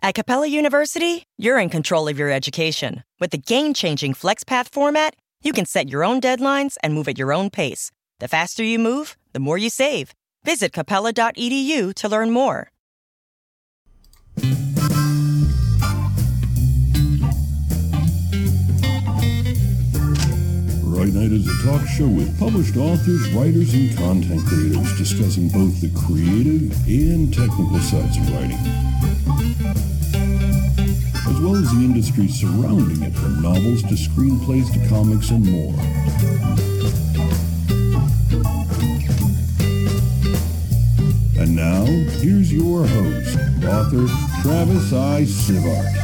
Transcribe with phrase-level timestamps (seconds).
[0.00, 3.02] At Capella University, you're in control of your education.
[3.18, 7.18] With the game changing FlexPath format, you can set your own deadlines and move at
[7.18, 7.90] your own pace.
[8.20, 10.14] The faster you move, the more you save.
[10.44, 12.70] Visit capella.edu to learn more.
[21.18, 25.90] Night is a talk show with published authors, writers, and content creators discussing both the
[26.06, 28.56] creative and technical sides of writing,
[31.26, 35.74] as well as the industry surrounding it from novels to screenplays to comics and more.
[41.42, 41.84] And now,
[42.20, 44.06] here's your host, author
[44.40, 45.22] Travis I.
[45.24, 45.98] Sivart.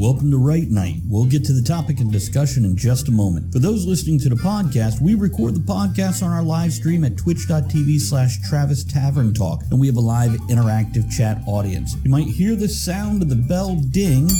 [0.00, 1.02] Welcome to Write Night.
[1.06, 3.52] We'll get to the topic and discussion in just a moment.
[3.52, 7.18] For those listening to the podcast, we record the podcast on our live stream at
[7.18, 11.96] twitch.tv slash Travis Tavern Talk, and we have a live interactive chat audience.
[12.02, 14.30] You might hear the sound of the bell ding,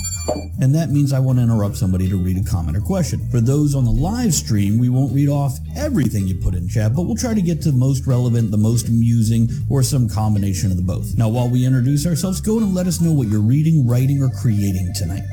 [0.63, 3.29] and that means I want to interrupt somebody to read a comment or question.
[3.29, 6.97] For those on the live stream, we won't read off everything you put in chat,
[6.97, 10.71] but we'll try to get to the most relevant, the most amusing, or some combination
[10.71, 11.19] of the both.
[11.19, 14.31] Now, while we introduce ourselves, go and let us know what you're reading, writing, or
[14.31, 15.25] creating tonight.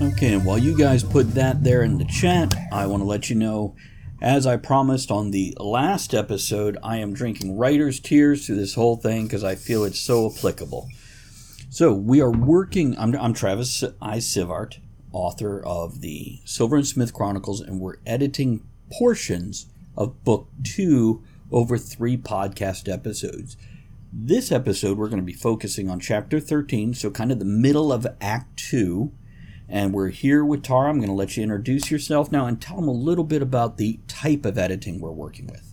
[0.00, 3.36] Okay, while you guys put that there in the chat, I want to let you
[3.36, 3.76] know,
[4.20, 8.96] as I promised on the last episode, I am drinking writer's tears through this whole
[8.96, 10.88] thing because I feel it's so applicable.
[11.70, 12.98] So we are working.
[12.98, 14.16] I'm, I'm Travis I.
[14.16, 14.78] Sivart,
[15.12, 21.76] author of the Silver and Smith Chronicles, and we're editing portions of book two over
[21.78, 23.56] three podcast episodes.
[24.12, 27.92] This episode, we're going to be focusing on chapter 13, so kind of the middle
[27.92, 29.12] of Act 2
[29.68, 30.90] and we're here with Tara.
[30.90, 33.78] I'm going to let you introduce yourself now and tell them a little bit about
[33.78, 35.72] the type of editing we're working with.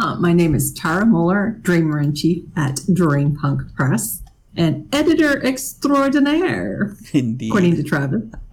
[0.00, 4.22] Uh, my name is Tara Muller, Dreamer in Chief at Dream Punk Press,
[4.56, 7.48] and editor extraordinaire, Indeed.
[7.48, 8.22] according to Travis.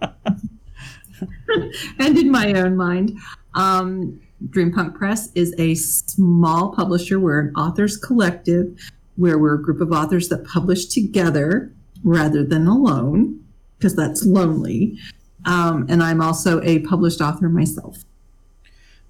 [1.98, 3.16] and in my own mind,
[3.54, 7.20] um, Dream Punk Press is a small publisher.
[7.20, 8.76] We're an authors collective
[9.16, 11.72] where we're a group of authors that publish together
[12.02, 13.41] rather than alone
[13.82, 14.96] because that's lonely.
[15.44, 18.04] Um, and I'm also a published author myself.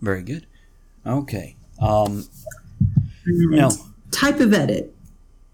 [0.01, 0.47] Very good.
[1.07, 1.57] Okay.
[1.79, 2.27] Um,
[3.27, 3.71] now,
[4.11, 4.95] type of edit,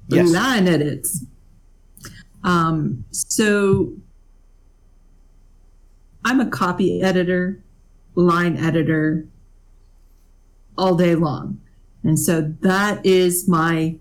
[0.07, 0.31] yes.
[0.31, 1.25] line edits.
[2.45, 3.93] Um, so
[6.25, 7.61] I'm a copy editor,
[8.15, 9.27] line editor
[10.77, 11.61] all day long.
[12.05, 13.97] And so that is my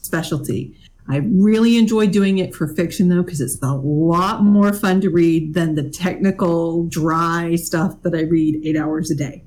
[0.00, 0.76] specialty.
[1.10, 5.10] I really enjoy doing it for fiction though, because it's a lot more fun to
[5.10, 9.44] read than the technical, dry stuff that I read eight hours a day.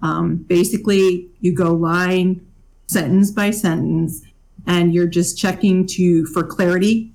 [0.00, 2.46] Um, basically, you go line,
[2.86, 4.22] sentence by sentence,
[4.66, 7.12] and you're just checking to for clarity,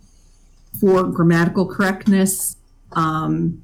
[0.80, 2.56] for grammatical correctness,
[2.92, 3.62] um,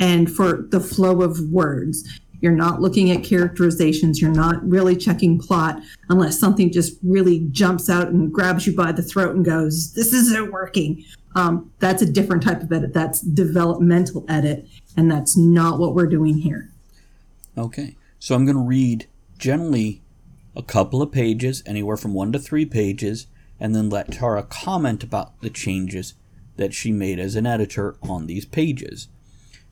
[0.00, 2.20] and for the flow of words.
[2.40, 4.20] You're not looking at characterizations.
[4.20, 8.92] You're not really checking plot unless something just really jumps out and grabs you by
[8.92, 11.04] the throat and goes, This isn't working.
[11.34, 12.94] Um, that's a different type of edit.
[12.94, 14.66] That's developmental edit.
[14.96, 16.70] And that's not what we're doing here.
[17.56, 17.96] Okay.
[18.18, 19.06] So I'm going to read
[19.38, 20.02] generally
[20.54, 23.26] a couple of pages, anywhere from one to three pages,
[23.60, 26.14] and then let Tara comment about the changes
[26.56, 29.08] that she made as an editor on these pages.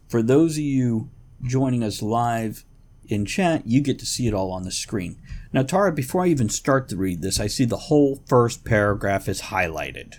[0.06, 1.08] For those of you
[1.47, 2.65] joining us live
[3.06, 5.21] in chat, you get to see it all on the screen.
[5.53, 9.28] Now, Tara, before I even start to read this, I see the whole first paragraph
[9.28, 10.15] is highlighted.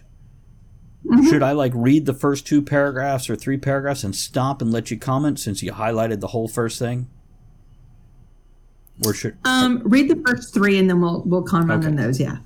[1.06, 1.30] Mm-hmm.
[1.30, 4.90] Should I like read the first two paragraphs or three paragraphs and stop and let
[4.90, 7.10] you comment since you highlighted the whole first thing?
[9.06, 11.90] Or should um, read the first three and then we'll we'll comment okay.
[11.90, 12.38] on those, yeah,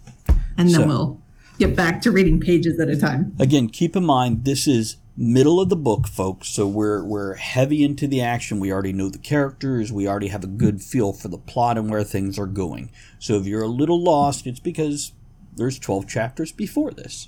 [0.58, 1.22] and then so, we'll
[1.60, 3.36] get back to reading pages at a time.
[3.40, 6.48] Again, keep in mind this is middle of the book, folks.
[6.48, 8.60] So we're we're heavy into the action.
[8.60, 9.92] We already know the characters.
[9.92, 12.90] We already have a good feel for the plot and where things are going.
[13.20, 15.12] So if you're a little lost, it's because
[15.56, 17.28] there's 12 chapters before this,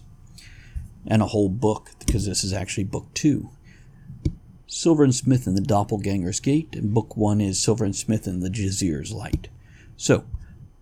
[1.06, 3.50] and a whole book because this is actually book two.
[4.68, 8.42] Silver and Smith and the Doppelganger's Gate, and book one is Silver and Smith and
[8.42, 9.50] the Jazir's Light.
[9.98, 10.24] So,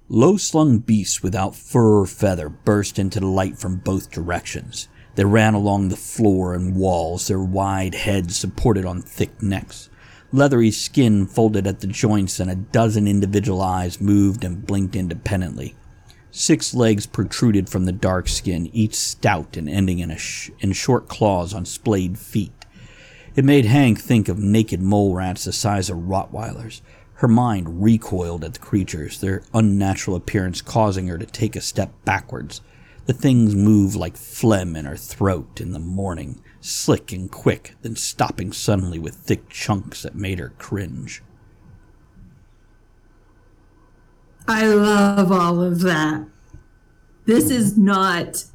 [0.07, 4.87] low slung beasts without fur or feather burst into the light from both directions.
[5.19, 9.89] They ran along the floor and walls, their wide heads supported on thick necks.
[10.31, 15.75] Leathery skin folded at the joints, and a dozen individual eyes moved and blinked independently.
[16.31, 21.09] Six legs protruded from the dark skin, each stout and ending in, sh- in short
[21.09, 22.53] claws on splayed feet.
[23.35, 26.79] It made Hank think of naked mole rats the size of Rottweilers.
[27.15, 31.91] Her mind recoiled at the creatures, their unnatural appearance causing her to take a step
[32.05, 32.61] backwards.
[33.09, 37.95] The things move like phlegm in her throat in the morning, slick and quick, then
[37.95, 41.23] stopping suddenly with thick chunks that made her cringe.
[44.47, 46.27] I love all of that.
[47.25, 48.45] This is not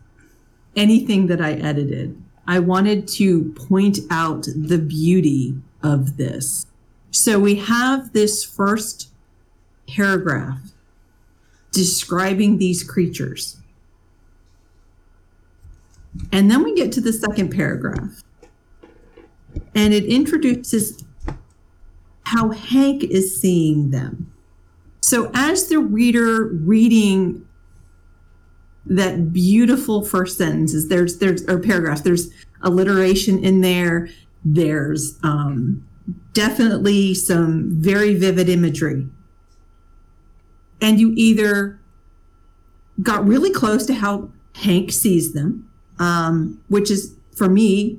[0.77, 2.23] anything that I edited.
[2.47, 6.67] I wanted to point out the beauty of this.
[7.11, 9.11] So we have this first
[9.89, 10.61] paragraph
[11.73, 13.61] describing these creatures.
[16.32, 18.22] And then we get to the second paragraph.
[19.75, 21.05] And it introduces
[22.25, 24.32] how Hank is seeing them.
[25.00, 27.46] So as the reader reading
[28.87, 32.31] that beautiful first sentences, there's there's or paragraphs, there's
[32.62, 34.08] alliteration in there,
[34.44, 35.87] there's um,
[36.32, 39.06] definitely some very vivid imagery.
[40.81, 41.81] And you either
[43.02, 45.69] got really close to how Hank sees them,
[45.99, 47.99] um, which is for me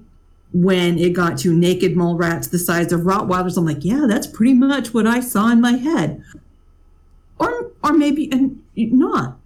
[0.54, 3.58] when it got to naked mole rats the size of Rottweilers.
[3.58, 6.24] I'm like, yeah, that's pretty much what I saw in my head,
[7.40, 9.38] or or maybe and not,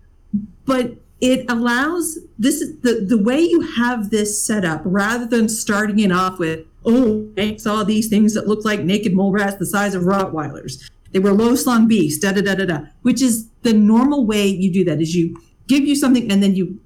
[0.65, 5.99] but it allows this the the way you have this set up rather than starting
[5.99, 9.65] it off with oh I saw these things that look like naked mole rats the
[9.65, 10.89] size of Rottweilers.
[11.11, 12.79] They were low slung beasts, da da da da da.
[13.01, 16.55] Which is the normal way you do that is you give you something and then
[16.55, 16.79] you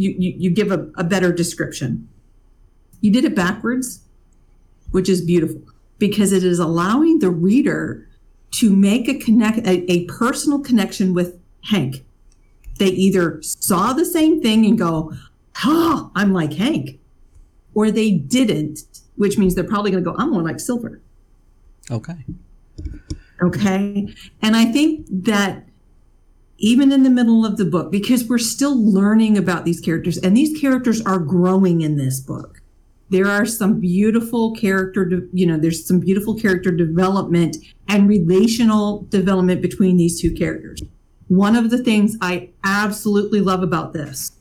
[0.00, 2.08] you you, you give a, a better description.
[3.00, 4.00] You did it backwards,
[4.90, 5.62] which is beautiful
[5.98, 8.08] because it is allowing the reader
[8.52, 12.04] to make a connect a, a personal connection with Hank.
[12.78, 15.12] They either saw the same thing and go,
[15.64, 16.98] "Oh, I'm like Hank,"
[17.74, 18.80] or they didn't,
[19.16, 21.02] which means they're probably going to go, "I'm more like Silver."
[21.90, 22.24] Okay.
[23.42, 24.14] Okay.
[24.42, 25.66] And I think that
[26.60, 30.36] even in the middle of the book, because we're still learning about these characters, and
[30.36, 32.60] these characters are growing in this book.
[33.08, 37.56] There are some beautiful character, de- you know, there's some beautiful character development
[37.88, 40.82] and relational development between these two characters.
[41.28, 44.32] One of the things I absolutely love about this,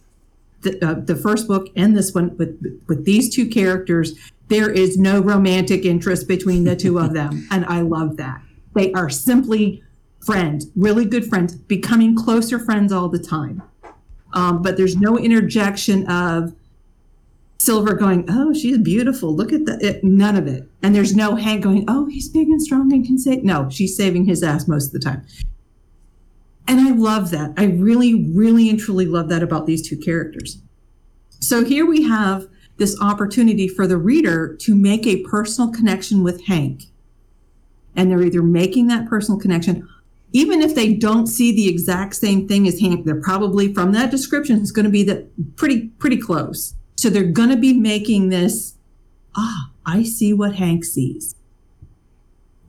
[0.61, 4.13] the, uh, the first book and this one, with with these two characters,
[4.49, 8.41] there is no romantic interest between the two of them, and I love that.
[8.75, 9.83] They are simply
[10.29, 13.63] friends, really good friends, becoming closer friends all the time.
[14.33, 16.53] Um, but there's no interjection of
[17.57, 19.35] Silver going, "Oh, she's beautiful.
[19.35, 20.69] Look at that." It, none of it.
[20.83, 23.97] And there's no Hank going, "Oh, he's big and strong and can say." No, she's
[23.97, 25.23] saving his ass most of the time.
[26.67, 27.53] And I love that.
[27.57, 30.61] I really, really and truly love that about these two characters.
[31.39, 32.47] So here we have
[32.77, 36.83] this opportunity for the reader to make a personal connection with Hank.
[37.95, 39.87] And they're either making that personal connection,
[40.31, 44.11] even if they don't see the exact same thing as Hank, they're probably from that
[44.11, 46.75] description, it's going to be that pretty, pretty close.
[46.95, 48.75] So they're going to be making this,
[49.35, 51.35] ah, I see what Hank sees.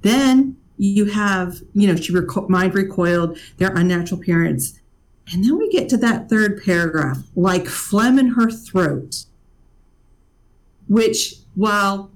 [0.02, 4.80] Then you have, you know, she reco- mind recoiled, their unnatural parents.
[5.32, 9.26] And then we get to that third paragraph, like phlegm in her throat,
[10.88, 12.10] which, while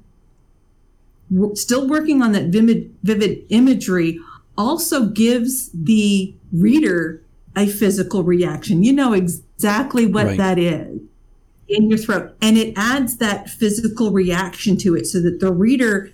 [1.55, 4.19] still working on that vivid, vivid imagery,
[4.57, 7.23] also gives the reader
[7.57, 8.83] a physical reaction.
[8.83, 10.37] You know exactly what Right.
[10.39, 11.01] that is
[11.69, 12.35] in your throat.
[12.43, 16.11] And it adds that physical reaction to it so that the reader,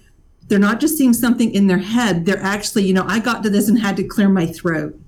[0.48, 3.50] they're not just seeing something in their head, they're actually, you know, I got to
[3.50, 4.98] this and had to clear my throat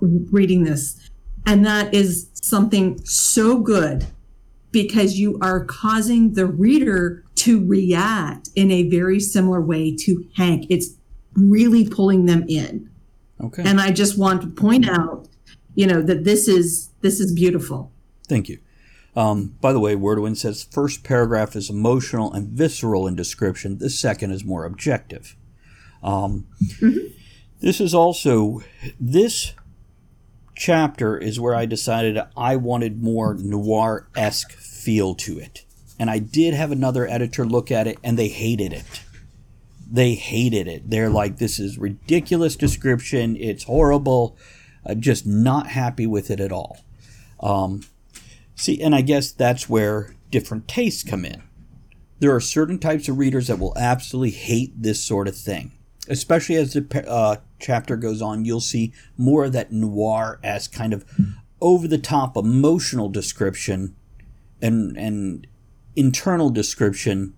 [0.00, 1.10] reading this.
[1.46, 4.06] And that is something so good
[4.70, 10.66] because you are causing the reader to react in a very similar way to Hank.
[10.68, 10.94] It's
[11.36, 12.90] really pulling them in.
[13.40, 13.62] Okay.
[13.64, 15.28] And I just want to point out,
[15.74, 17.92] you know, that this is this is beautiful.
[18.26, 18.58] Thank you.
[19.16, 23.78] Um, by the way, Wordwin says first paragraph is emotional and visceral in description.
[23.78, 25.36] The second is more objective.
[26.02, 26.46] Um,
[27.64, 28.60] This is also
[29.00, 29.54] this
[30.54, 35.64] chapter is where I decided I wanted more noir esque feel to it,
[35.98, 39.02] and I did have another editor look at it, and they hated it.
[39.94, 40.90] They hated it.
[40.90, 43.36] They're like, "This is ridiculous description.
[43.36, 44.36] It's horrible."
[44.84, 46.78] Uh, just not happy with it at all.
[48.56, 51.42] See, and I guess that's where different tastes come in.
[52.20, 55.72] There are certain types of readers that will absolutely hate this sort of thing.
[56.08, 60.92] Especially as the uh, chapter goes on, you'll see more of that noir as kind
[60.92, 61.04] of
[61.60, 63.94] over the top emotional description
[64.60, 65.46] and, and
[65.96, 67.34] internal description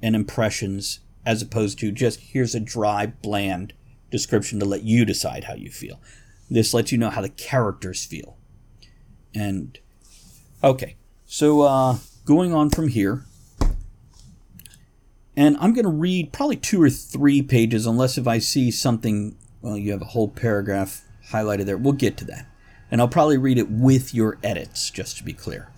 [0.00, 3.74] and impressions as opposed to just here's a dry, bland
[4.10, 6.00] description to let you decide how you feel.
[6.48, 8.38] This lets you know how the characters feel.
[9.34, 9.78] And
[10.62, 13.24] okay, so uh, going on from here,
[15.36, 19.36] and I'm going to read probably two or three pages, unless if I see something,
[19.60, 21.76] well, you have a whole paragraph highlighted there.
[21.76, 22.46] We'll get to that.
[22.90, 25.68] And I'll probably read it with your edits, just to be clear.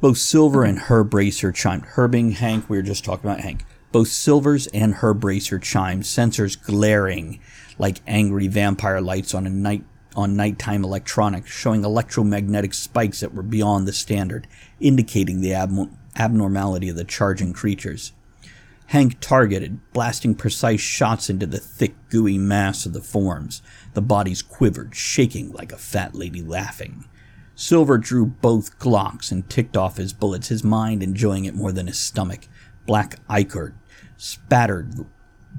[0.00, 1.84] Both Silver and Herb Bracer chimed.
[1.96, 3.64] Herbing Hank, we were just talking about Hank.
[3.92, 7.40] Both Silver's and Herb Bracer chimed, sensors glaring
[7.78, 9.84] like angry vampire lights on a night
[10.16, 14.46] on nighttime electronics, showing electromagnetic spikes that were beyond the standard,
[14.80, 18.12] indicating the ab- abnormality of the charging creatures.
[18.86, 23.62] Hank targeted, blasting precise shots into the thick, gooey mass of the forms.
[23.94, 27.04] The bodies quivered, shaking like a fat lady laughing.
[27.54, 31.86] Silver drew both Glocks and ticked off his bullets, his mind enjoying it more than
[31.86, 32.48] his stomach.
[32.90, 33.76] Black ichor
[34.16, 35.06] spattered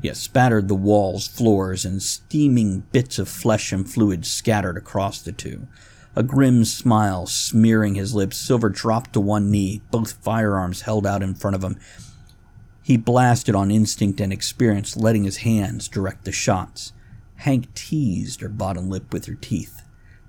[0.02, 5.32] yeah, spattered the walls, floors, and steaming bits of flesh and fluid scattered across the
[5.32, 5.66] two.
[6.14, 11.24] A grim smile smearing his lips, Silver dropped to one knee, both firearms held out
[11.24, 11.80] in front of him.
[12.84, 16.92] He blasted on instinct and experience, letting his hands direct the shots.
[17.36, 19.84] Hank teased her bottom lip with her teeth,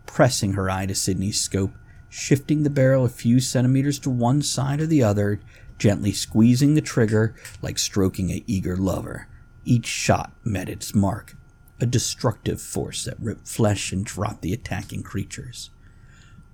[0.06, 1.72] pressing her eye to Sidney's scope,
[2.08, 5.40] shifting the barrel a few centimeters to one side or the other,
[5.82, 9.26] gently squeezing the trigger like stroking a eager lover.
[9.64, 11.36] Each shot met its mark,
[11.80, 15.70] a destructive force that ripped flesh and dropped the attacking creatures.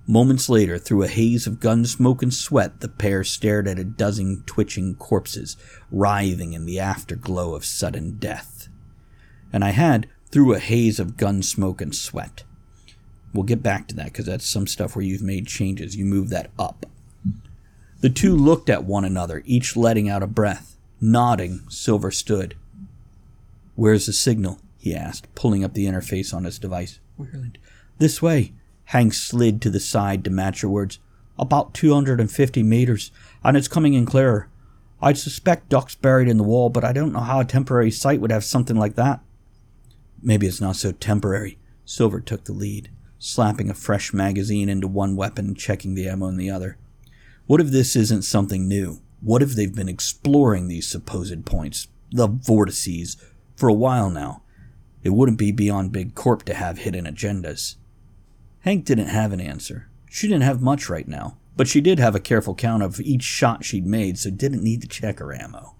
[0.07, 3.83] Moments later, through a haze of gun smoke and sweat, the pair stared at a
[3.83, 5.55] dozen twitching corpses,
[5.91, 8.67] writhing in the afterglow of sudden death.
[9.53, 12.45] And I had, through a haze of gun smoke and sweat.
[13.31, 15.95] We'll get back to that because that's some stuff where you've made changes.
[15.95, 16.87] You move that up.
[18.01, 20.77] The two looked at one another, each letting out a breath.
[21.01, 22.55] Nodding, Silver stood.
[23.75, 24.59] Where's the signal?
[24.77, 26.99] he asked, pulling up the interface on his device.
[27.97, 28.53] This way.
[28.85, 30.99] Hank slid to the side to match her words.
[31.37, 33.11] About 250 meters,
[33.43, 34.49] and it's coming in clearer.
[35.01, 38.19] I'd suspect Duck's buried in the wall, but I don't know how a temporary site
[38.19, 39.19] would have something like that.
[40.21, 41.57] Maybe it's not so temporary.
[41.85, 42.89] Silver took the lead,
[43.19, 46.77] slapping a fresh magazine into one weapon and checking the ammo in the other.
[47.49, 49.01] What if this isn't something new?
[49.21, 53.17] What if they've been exploring these supposed points, the vortices,
[53.55, 54.43] for a while now.
[55.01, 57.77] It wouldn't be beyond Big Corp to have hidden agendas.
[58.59, 59.89] Hank didn't have an answer.
[60.07, 63.23] She didn't have much right now, but she did have a careful count of each
[63.23, 65.73] shot she'd made, so didn't need to check her ammo.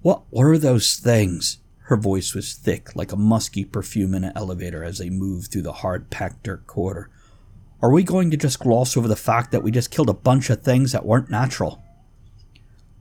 [0.00, 1.58] What were those things?
[1.82, 5.62] Her voice was thick, like a musky perfume in an elevator as they moved through
[5.62, 7.08] the hard packed dirt corridor.
[7.82, 10.50] Are we going to just gloss over the fact that we just killed a bunch
[10.50, 11.82] of things that weren't natural?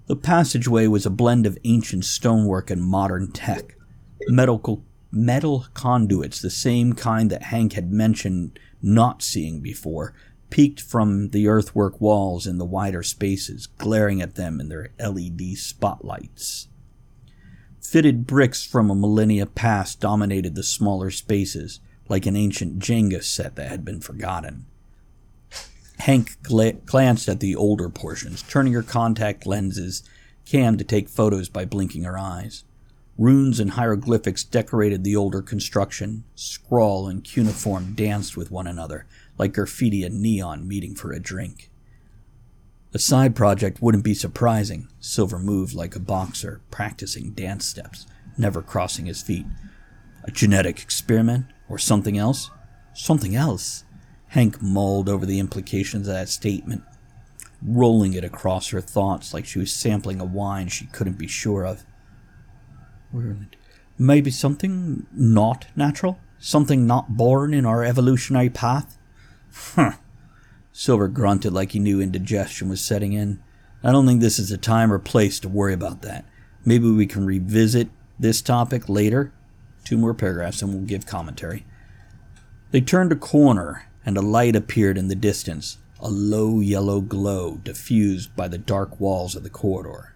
[0.08, 3.76] The passageway was a blend of ancient stonework and modern tech.
[4.28, 10.16] Medical, metal conduits, the same kind that Hank had mentioned not seeing before,
[10.50, 15.58] peeked from the earthwork walls in the wider spaces, glaring at them in their LED
[15.58, 16.70] spotlights.
[17.80, 23.56] Fitted bricks from a millennia past dominated the smaller spaces, like an ancient Jenga set
[23.58, 24.66] that had been forgotten.
[26.01, 30.01] Hank gla- glanced at the older portions, turning her contact lenses
[30.46, 32.63] cam to take photos by blinking her eyes.
[33.20, 36.24] Runes and hieroglyphics decorated the older construction.
[36.34, 39.05] Scrawl and cuneiform danced with one another,
[39.38, 41.70] like graffiti and neon meeting for a drink.
[42.96, 44.88] A side project wouldn't be surprising.
[45.00, 48.08] Silver moved like a boxer, practicing dance steps,
[48.39, 49.46] never crossing his feet.
[50.24, 51.46] A genetic experiment?
[51.70, 52.50] Or something else?
[52.93, 53.84] Something else?
[54.32, 56.84] Hank mulled over the implications of that statement,
[57.62, 61.66] rolling it across her thoughts like she was sampling a wine she couldn't be sure
[61.66, 61.84] of.
[63.98, 66.18] Maybe something not natural?
[66.40, 68.98] Something not born in our evolutionary path?
[69.54, 69.94] Huh.
[70.72, 73.44] Silver grunted like he knew indigestion was setting in.
[73.84, 76.24] I don't think this is the time or place to worry about that.
[76.64, 79.34] Maybe we can revisit this topic later.
[79.84, 81.66] Two more paragraphs and we'll give commentary.
[82.72, 87.58] They turned a corner and a light appeared in the distance, a low yellow glow
[87.58, 90.13] diffused by the dark walls of the corridor.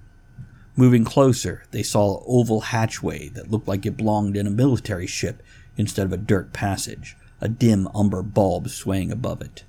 [0.76, 5.08] Moving closer, they saw an oval hatchway that looked like it belonged in a military
[5.08, 5.42] ship
[5.78, 9.64] instead of a dirt passage, a dim umber bulb swaying above it.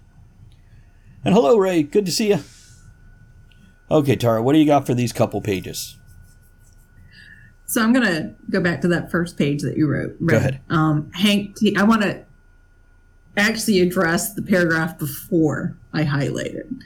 [1.25, 1.83] And hello, Ray.
[1.83, 2.41] Good to see you.
[3.91, 5.97] Okay, Tara, what do you got for these couple pages?
[7.67, 10.25] So I'm going to go back to that first page that you wrote.
[10.25, 10.61] Go ahead.
[10.71, 12.25] Um, Hank, I want to
[13.37, 16.83] actually address the paragraph before I highlighted.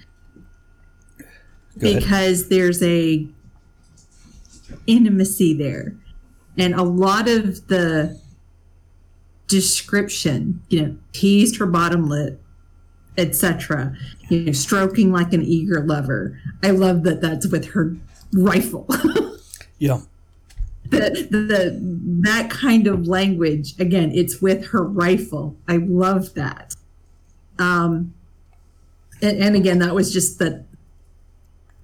[1.79, 2.03] Go ahead.
[2.03, 3.27] because there's a
[4.87, 5.95] intimacy there.
[6.59, 8.21] And a lot of the
[9.47, 12.43] description, you know, teased her bottom lip,
[13.17, 13.95] etc.
[14.29, 16.39] You know, stroking like an eager lover.
[16.63, 17.97] I love that that's with her
[18.33, 18.87] rifle.
[19.81, 20.01] Yeah.
[20.91, 21.79] The, the
[22.23, 25.57] that kind of language again it's with her rifle.
[25.69, 26.75] I love that.
[27.59, 28.15] Um
[29.23, 30.65] and, and again that was just that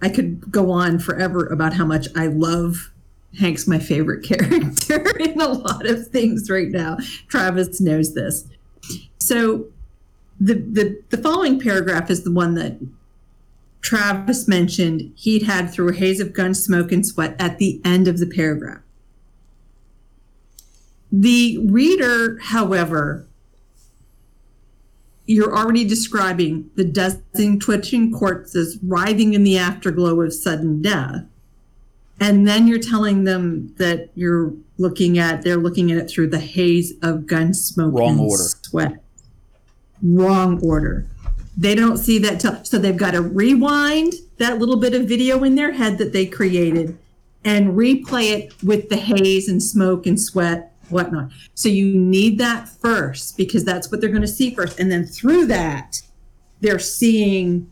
[0.03, 2.91] i could go on forever about how much i love
[3.39, 6.97] hank's my favorite character in a lot of things right now.
[7.29, 8.47] Travis knows this.
[9.19, 9.67] So
[10.41, 12.79] the the, the following paragraph is the one that
[13.81, 18.09] travis mentioned he'd had through a haze of gun smoke and sweat at the end
[18.09, 18.81] of the paragraph
[21.13, 23.27] the reader, however,
[25.27, 31.25] you're already describing the dozen twitching corpses writhing in the afterglow of sudden death.
[32.21, 36.39] And then you're telling them that you're looking at, they're looking at it through the
[36.39, 38.43] haze of gun smoke Wrong and order.
[38.63, 39.03] sweat.
[40.03, 41.07] Wrong order.
[41.57, 45.43] They don't see that till, so they've got to rewind that little bit of video
[45.43, 46.97] in their head that they created
[47.45, 51.31] and replay it with the haze and smoke and sweat whatnot.
[51.55, 55.05] So you need that first because that's what they're going to see first, and then
[55.05, 56.01] through that,
[56.61, 57.71] they're seeing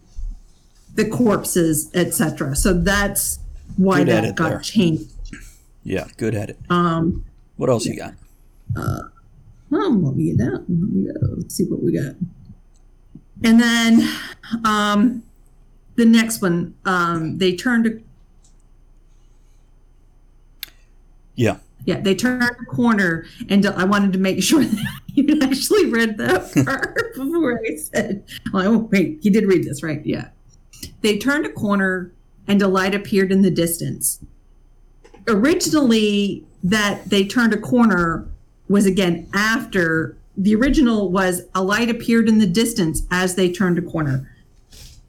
[0.95, 2.55] the corpses, etc.
[2.55, 3.39] So that's
[3.77, 4.61] why Good that got there.
[4.61, 5.11] changed.
[5.83, 6.07] Yeah.
[6.17, 6.59] Good at it.
[6.71, 7.25] Um,
[7.57, 8.15] What else you got?
[8.77, 10.65] um, let me get down.
[10.69, 11.35] Let me go.
[11.37, 12.15] Let's see what we got.
[13.43, 14.09] And then
[14.65, 15.23] um,
[15.97, 18.01] the next one, um, they turned to
[21.35, 21.57] Yeah.
[21.87, 26.19] Yeah, they turned a corner, and I wanted to make sure that you actually read
[26.19, 30.29] that part before I said, "Oh wait, he did read this, right?" Yeah.
[31.01, 32.13] They turned a corner,
[32.47, 34.21] and a light appeared in the distance.
[35.27, 38.27] Originally, that they turned a corner
[38.69, 43.79] was again after the original was a light appeared in the distance as they turned
[43.79, 44.31] a corner.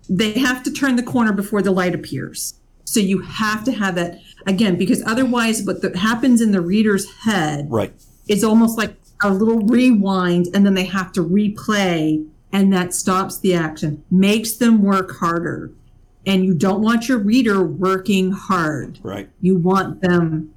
[0.07, 2.55] They have to turn the corner before the light appears.
[2.83, 7.09] So you have to have that again because otherwise what the, happens in the reader's
[7.23, 7.93] head Right.
[8.27, 13.39] is almost like a little rewind and then they have to replay and that stops
[13.39, 15.71] the action makes them work harder
[16.27, 19.29] and you don't want your reader working hard Right.
[19.41, 20.53] you want them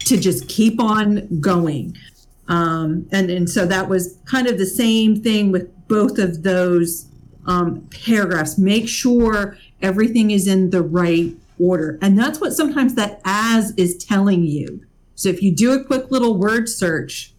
[0.00, 1.96] to just keep on going
[2.48, 7.06] um, and and so that was kind of the same thing with both of those
[7.46, 13.20] um, paragraphs make sure everything is in the right order and that's what sometimes that
[13.24, 17.32] as is telling you so if you do a quick little word search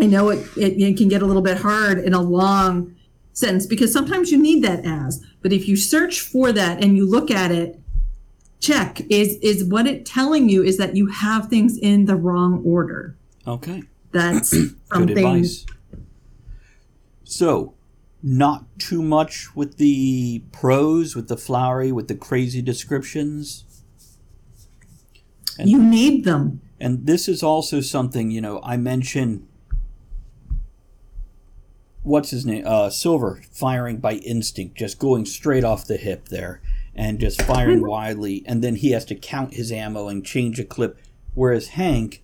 [0.00, 2.94] i know it, it, it can get a little bit hard in a long
[3.32, 7.08] sentence because sometimes you need that as but if you search for that and you
[7.08, 7.80] look at it
[8.60, 12.62] check is is what it telling you is that you have things in the wrong
[12.64, 13.82] order Okay.
[14.12, 14.50] that's
[14.90, 15.66] Good advice.
[17.24, 17.74] So,
[18.22, 23.64] not too much with the prose, with the flowery, with the crazy descriptions.
[25.58, 29.46] And, you need them And this is also something, you know, I mentioned
[32.02, 32.64] what's his name?
[32.66, 36.62] Uh Silver firing by instinct, just going straight off the hip there
[36.94, 40.64] and just firing wildly and then he has to count his ammo and change a
[40.64, 40.98] clip
[41.34, 42.22] whereas Hank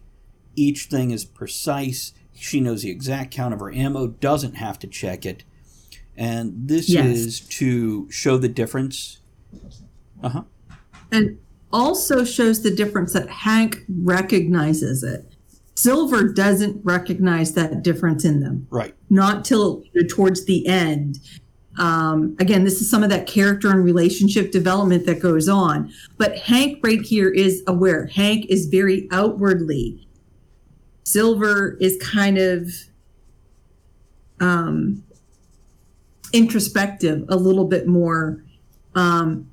[0.56, 2.12] each thing is precise.
[2.34, 5.44] She knows the exact count of her ammo, doesn't have to check it.
[6.16, 7.06] And this Yes.
[7.16, 9.18] is to show the difference.
[10.22, 10.42] Uh-huh.
[11.12, 11.38] and
[11.72, 15.30] also shows the difference that hank recognizes it
[15.74, 18.94] silver doesn't recognize that difference in them Right.
[19.10, 21.18] not till towards the end.
[21.78, 25.90] Um, again, this is some of that character and relationship development that goes on.
[26.16, 28.06] But Hank right here is aware.
[28.06, 30.08] Hank is very outwardly.
[31.04, 32.70] Silver is kind of
[34.40, 35.02] um,
[36.32, 38.42] introspective, a little bit more
[38.94, 39.50] um,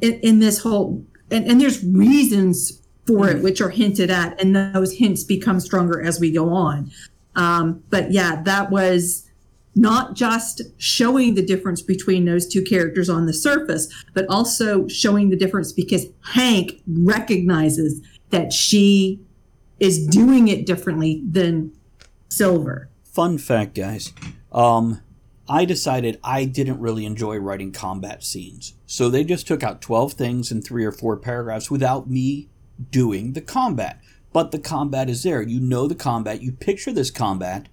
[0.00, 1.04] in, in this whole.
[1.30, 6.00] And, and there's reasons for it, which are hinted at, and those hints become stronger
[6.00, 6.90] as we go on.
[7.34, 9.28] Um, but yeah, that was
[9.74, 15.30] not just showing the difference between those two characters on the surface, but also showing
[15.30, 19.18] the difference because Hank recognizes that she
[19.80, 21.72] is doing it differently than
[22.28, 22.88] Silver.
[23.04, 24.12] Fun fact, guys.
[24.52, 25.00] Um,
[25.52, 28.72] I decided I didn't really enjoy writing combat scenes.
[28.86, 32.48] So they just took out 12 things in three or four paragraphs without me
[32.90, 34.00] doing the combat.
[34.32, 35.42] But the combat is there.
[35.42, 36.40] You know the combat.
[36.40, 37.68] You picture this combat.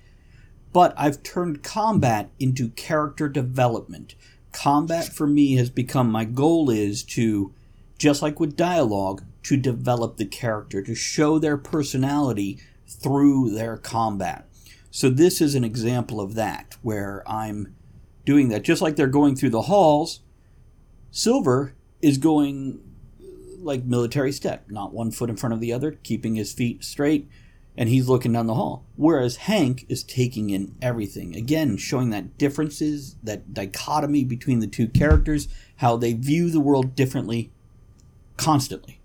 [0.74, 4.14] But I've turned combat into character development.
[4.52, 7.54] Combat for me has become my goal is to,
[7.98, 14.49] just like with dialogue, to develop the character, to show their personality through their combat.
[14.92, 17.76] So this is an example of that, where I'm
[18.26, 18.64] doing that.
[18.64, 20.22] Just like they're going through the halls,
[21.12, 22.80] Silver is going
[23.22, 23.26] uh,
[23.60, 27.30] like military step, not one foot in front of the other, keeping his feet straight,
[27.78, 28.86] and he's looking down the hall.
[28.96, 31.36] Whereas Hank is taking in everything.
[31.36, 35.48] Again, showing that differences, that dichotomy between the two characters,
[35.78, 37.52] how they view the world differently
[38.38, 39.00] constantly.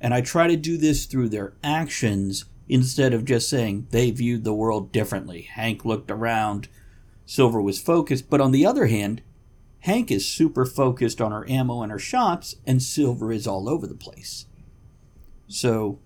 [0.00, 4.44] And I try to do this through their actions instead of just saying they viewed
[4.44, 5.42] the world differently.
[5.42, 6.68] Hank looked around,
[7.26, 9.22] Silver was focused, but on the other hand,
[9.80, 13.86] Hank is super focused on her ammo and her shots, and Silver is all over
[13.86, 14.46] the place.
[15.46, 15.98] So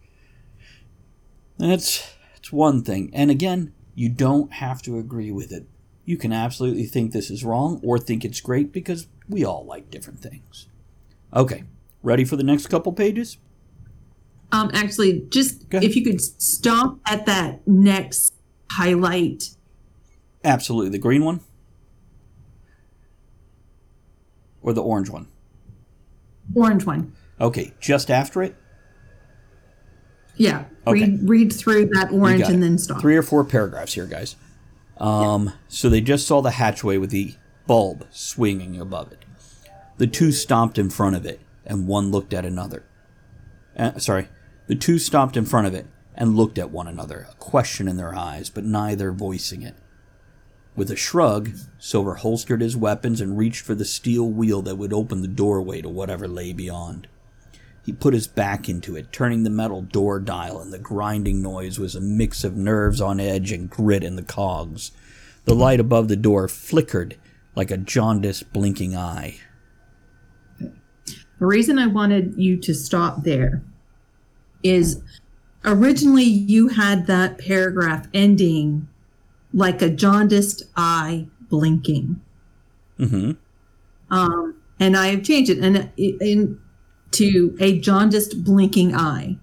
[1.59, 3.11] that's that's one thing.
[3.12, 5.66] And again, you don't have to agree with it.
[6.05, 9.90] You can absolutely think this is wrong or think it's great because we all like
[9.90, 10.68] different things.
[11.35, 11.64] Okay,
[12.03, 13.38] ready for the next couple pages?
[14.50, 18.34] Um, actually, just if you could stop at that next
[18.70, 19.50] highlight.
[20.44, 21.40] Absolutely, the green one
[24.68, 25.26] or the orange one?
[26.54, 27.12] Orange one.
[27.40, 28.54] Okay, just after it.
[30.37, 30.64] Yeah.
[30.87, 31.00] Okay.
[31.00, 33.00] Read read through that orange and then stop.
[33.00, 34.37] Three or four paragraphs here, guys.
[34.98, 35.52] Um, yeah.
[35.68, 37.34] So they just saw the hatchway with the
[37.66, 39.24] bulb swinging above it.
[39.96, 42.84] The two stomped in front of it, and one looked at another.
[43.76, 44.28] Uh, sorry,
[44.68, 47.96] the two stopped in front of it and looked at one another, a question in
[47.96, 49.74] their eyes, but neither voicing it.
[50.76, 54.92] With a shrug, Silver holstered his weapons and reached for the steel wheel that would
[54.92, 57.09] open the doorway to whatever lay beyond.
[57.85, 61.78] He put his back into it, turning the metal door dial, and the grinding noise
[61.78, 64.92] was a mix of nerves on edge and grit in the cogs.
[65.46, 67.16] The light above the door flickered
[67.57, 69.38] like a jaundiced blinking eye.
[70.59, 73.62] The reason I wanted you to stop there
[74.62, 75.03] is
[75.64, 78.88] originally you had that paragraph ending
[79.53, 82.21] like a jaundiced eye blinking.
[82.99, 83.33] Mm-hmm.
[84.11, 86.61] Um, and I have changed it and in
[87.12, 89.38] to a jaundiced blinking eye.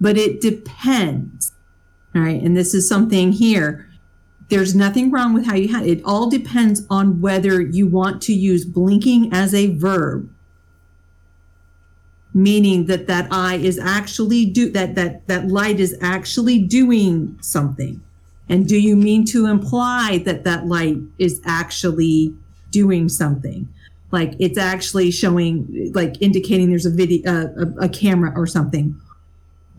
[0.00, 1.52] But it depends.
[2.14, 3.86] All right, and this is something here.
[4.48, 5.98] There's nothing wrong with how you had it.
[5.98, 10.28] It all depends on whether you want to use blinking as a verb
[12.32, 18.00] meaning that that eye is actually do that that that light is actually doing something.
[18.48, 22.34] And do you mean to imply that that light is actually
[22.70, 23.68] doing something?
[24.10, 29.00] Like it's actually showing like indicating there's a video uh, a, a camera or something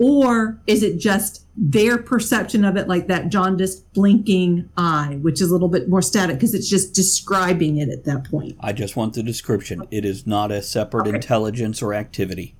[0.01, 5.51] or is it just their perception of it like that jaundiced blinking eye which is
[5.51, 8.57] a little bit more static because it's just describing it at that point?
[8.59, 9.87] I just want the description.
[9.91, 11.15] It is not a separate okay.
[11.15, 12.55] intelligence or activity.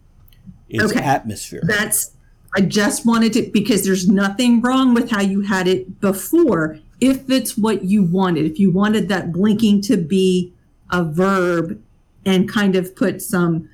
[0.69, 1.01] It's okay.
[1.01, 1.61] atmosphere.
[1.63, 2.11] That's
[2.53, 7.27] i just wanted to because there's nothing wrong with how you had it before if
[7.31, 8.45] it's what you wanted.
[8.45, 10.53] If you wanted that blinking to be
[10.91, 11.81] a verb
[12.23, 13.67] and kind of put some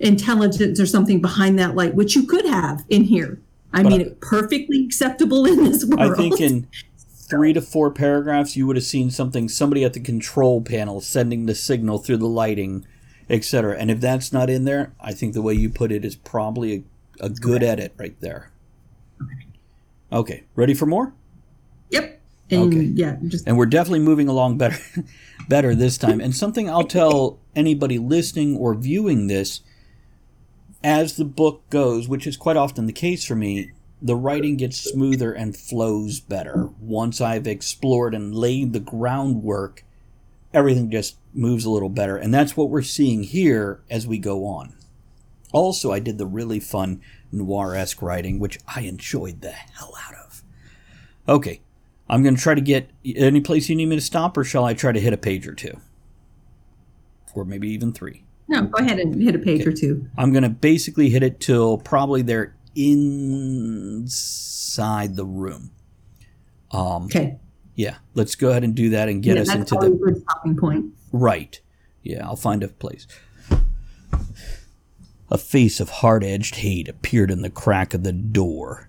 [0.00, 3.40] intelligence or something behind that light, which you could have in here.
[3.72, 6.12] I but mean, perfectly acceptable in this world.
[6.12, 6.68] I think in
[7.28, 11.46] three to four paragraphs, you would have seen something somebody at the control panel sending
[11.46, 12.86] the signal through the lighting,
[13.28, 13.76] etc.
[13.78, 16.84] And if that's not in there, I think the way you put it is probably
[17.20, 18.50] a, a good edit right there.
[19.22, 19.46] Okay.
[20.10, 21.12] Okay, ready for more?
[21.90, 22.20] Yep.
[22.50, 22.82] And okay.
[22.82, 24.78] yeah, just and we're definitely moving along better,
[25.48, 26.18] better this time.
[26.18, 29.60] And something I'll tell anybody listening or viewing this
[30.82, 34.78] as the book goes, which is quite often the case for me, the writing gets
[34.78, 36.70] smoother and flows better.
[36.80, 39.84] Once I've explored and laid the groundwork,
[40.54, 42.16] everything just moves a little better.
[42.16, 44.74] And that's what we're seeing here as we go on.
[45.52, 47.00] Also, I did the really fun
[47.32, 50.42] noir esque writing, which I enjoyed the hell out of.
[51.28, 51.60] Okay,
[52.08, 54.64] I'm going to try to get any place you need me to stop, or shall
[54.64, 55.80] I try to hit a page or two?
[57.34, 58.24] Or maybe even three.
[58.48, 59.70] No, go ahead and hit a page okay.
[59.70, 60.08] or two.
[60.16, 64.06] I'm going to basically hit it till probably they're inside
[65.16, 65.70] the room.
[66.70, 67.38] Um, okay.
[67.74, 70.56] Yeah, let's go ahead and do that and get yeah, us into the good stopping
[70.56, 70.86] point.
[71.12, 71.60] Right.
[72.02, 73.06] Yeah, I'll find a place.
[75.30, 78.87] A face of hard-edged hate appeared in the crack of the door.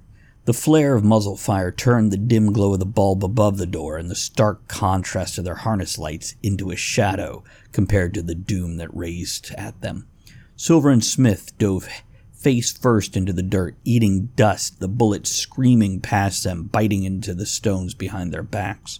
[0.50, 4.00] The flare of muzzle fire turned the dim glow of the bulb above the door
[4.00, 8.78] and the stark contrast of their harness lights into a shadow compared to the doom
[8.78, 10.08] that raised at them.
[10.56, 11.88] Silver and Smith dove
[12.34, 17.46] face first into the dirt, eating dust, the bullets screaming past them, biting into the
[17.46, 19.00] stones behind their backs.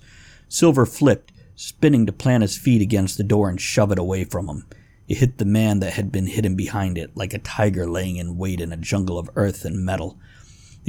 [0.50, 4.50] Silver flipped, spinning to plant his feet against the door and shove it away from
[4.50, 4.68] him.
[5.08, 8.38] It hit the man that had been hidden behind it, like a tiger laying in
[8.38, 10.20] wait in a jungle of earth and metal.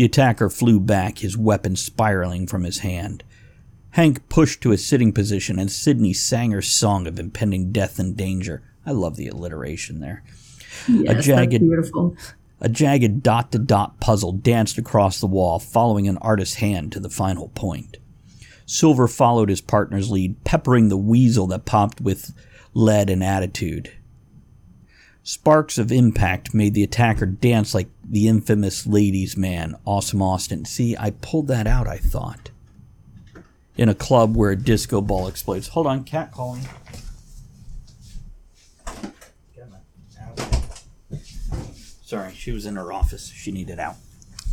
[0.00, 3.22] The attacker flew back, his weapon spiraling from his hand.
[3.90, 8.16] Hank pushed to a sitting position, and Sidney sang her song of impending death and
[8.16, 8.62] danger.
[8.86, 10.22] I love the alliteration there.
[10.88, 12.16] Yes, jagged- that's beautiful.
[12.62, 17.00] A jagged dot to dot puzzle danced across the wall, following an artist's hand to
[17.00, 17.98] the final point.
[18.64, 22.32] Silver followed his partner's lead, peppering the weasel that popped with
[22.72, 23.92] lead and attitude.
[25.22, 30.64] Sparks of impact made the attacker dance like the infamous ladies' man, Awesome Austin.
[30.64, 32.50] See, I pulled that out, I thought.
[33.76, 35.68] In a club where a disco ball explodes.
[35.68, 36.62] Hold on, cat calling.
[42.02, 43.30] Sorry, she was in her office.
[43.30, 43.94] She needed out.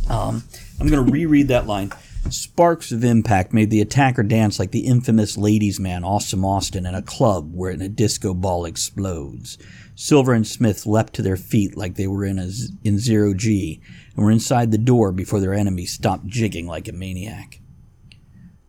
[0.08, 0.44] Um,
[0.78, 1.92] I'm going to reread that line.
[2.30, 6.94] Sparks of impact made the attacker dance like the infamous ladies' man, Awesome Austin, in
[6.94, 9.58] a club where a disco ball explodes.
[10.00, 12.38] Silver and Smith leapt to their feet like they were in
[12.84, 13.80] in zero G
[14.14, 17.60] and were inside the door before their enemy stopped jigging like a maniac.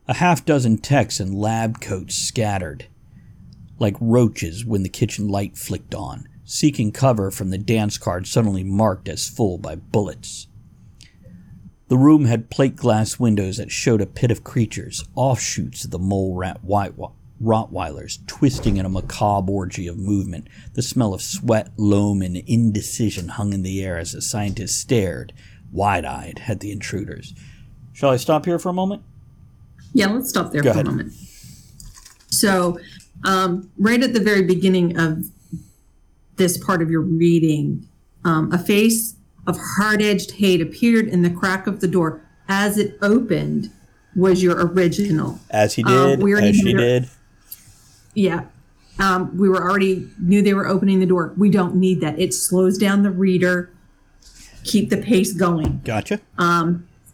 [0.08, 2.88] A half dozen techs in lab coats scattered
[3.78, 8.64] like roaches when the kitchen light flicked on, seeking cover from the dance card suddenly
[8.64, 10.48] marked as full by bullets.
[11.90, 16.00] The room had plate glass windows that showed a pit of creatures, offshoots of the
[16.00, 16.98] mole rat white
[17.42, 20.48] Rottweilers, twisting in a macabre orgy of movement.
[20.74, 25.32] The smell of sweat, loam, and indecision hung in the air as the scientists stared,
[25.72, 27.34] wide eyed, at the intruders.
[27.94, 29.04] Shall I stop here for a moment?
[29.94, 30.88] Yeah, let's stop there Go for ahead.
[30.88, 31.14] a moment.
[32.30, 32.80] So,
[33.26, 35.26] um, right at the very beginning of
[36.36, 37.88] this part of your reading,
[38.24, 39.16] um, a face
[39.48, 42.22] of hard edged hate appeared in the crack of the door.
[42.48, 43.72] As it opened,
[44.16, 45.40] was your original.
[45.50, 47.10] As he Um, did, we already as she there- did.
[48.20, 48.46] Yeah.
[49.00, 51.34] Um, we were already knew they were opening the door.
[51.38, 52.20] We don't need that.
[52.20, 53.72] It slows down the reader.
[54.66, 55.82] Keep the pace going.
[55.86, 56.20] Gotcha.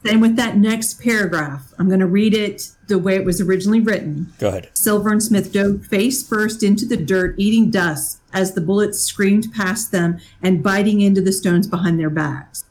[0.05, 1.73] Same with that next paragraph.
[1.79, 4.31] I'm going to read it the way it was originally written.
[4.37, 4.69] Go ahead.
[4.73, 9.47] Silver and Smith dove face first into the dirt, eating dust as the bullets screamed
[9.51, 12.65] past them and biting into the stones behind their backs.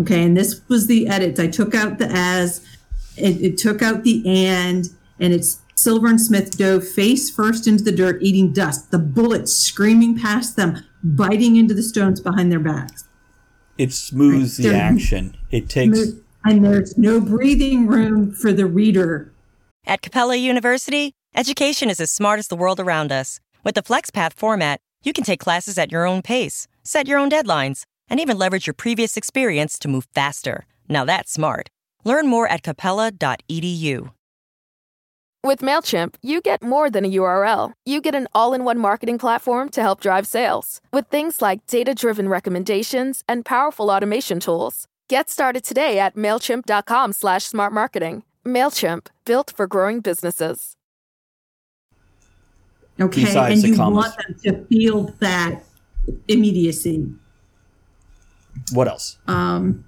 [0.00, 2.66] Okay, and this was the edits I took out the as,
[3.16, 4.88] it, it took out the and,
[5.20, 9.54] and it's Silver and Smith dove face first into the dirt, eating dust, the bullets
[9.54, 13.04] screaming past them, biting into the stones behind their backs.
[13.78, 15.38] It smooths the There- action.
[15.50, 15.98] It takes.
[16.44, 19.32] And there's no breathing room for the reader
[19.86, 23.40] At Capella University, education is as smart as the world around us.
[23.64, 27.30] With the FlexPath format, you can take classes at your own pace, set your own
[27.30, 30.66] deadlines, and even leverage your previous experience to move faster.
[30.90, 31.70] Now that's smart.
[32.04, 34.10] Learn more at capella.edu.
[35.42, 37.72] With MailChimp, you get more than a URL.
[37.86, 41.66] You get an all in one marketing platform to help drive sales with things like
[41.66, 44.86] data driven recommendations and powerful automation tools.
[45.08, 48.22] Get started today at MailChimp.com slash smart marketing.
[48.46, 50.76] MailChimp, built for growing businesses.
[53.00, 53.96] Okay, Besides and you commas.
[53.96, 55.62] want them to feel that
[56.28, 57.10] immediacy.
[58.72, 59.16] What else?
[59.26, 59.86] Um,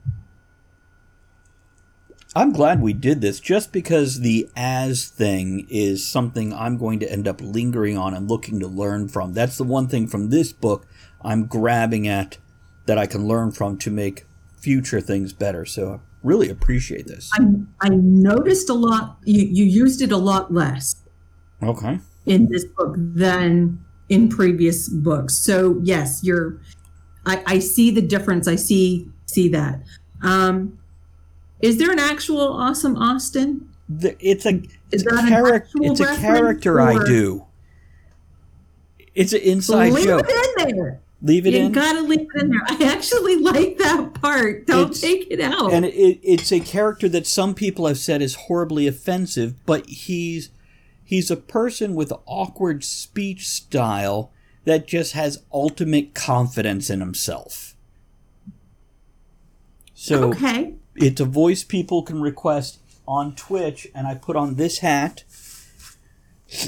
[2.34, 7.10] I'm glad we did this just because the as thing is something I'm going to
[7.12, 9.34] end up lingering on and looking to learn from.
[9.34, 10.86] That's the one thing from this book
[11.22, 12.38] I'm grabbing at
[12.86, 14.24] that I can learn from to make
[14.56, 15.66] future things better.
[15.66, 17.30] So I really appreciate this.
[17.34, 17.46] I,
[17.82, 19.18] I noticed a lot.
[19.24, 20.96] You you used it a lot less
[21.62, 22.00] Okay.
[22.26, 25.34] in this book than in previous books.
[25.34, 26.60] So yes, you're.
[27.26, 28.48] I, I see the difference.
[28.48, 29.82] I see see that.
[30.22, 30.78] Um,
[31.62, 33.68] is there an actual awesome Austin?
[33.88, 34.56] The- It's a
[34.90, 35.78] Is it's a character.
[35.82, 37.46] It's a character I do.
[39.14, 40.26] It's an inside leave joke.
[40.28, 41.00] it in there.
[41.24, 41.60] Leave it in.
[41.60, 41.72] you in.
[41.72, 42.60] gotta leave it in there.
[42.66, 44.66] I actually like that part.
[44.66, 45.72] Don't It's- take it out.
[45.72, 50.50] and it, it's a character that some people have said is horribly offensive but he's
[51.04, 54.32] he's a person with awkward speech style
[54.64, 57.76] that just has ultimate confidence in himself
[59.94, 60.74] so okay.
[60.96, 65.24] It's a voice people can request on twitch and i put on this hat.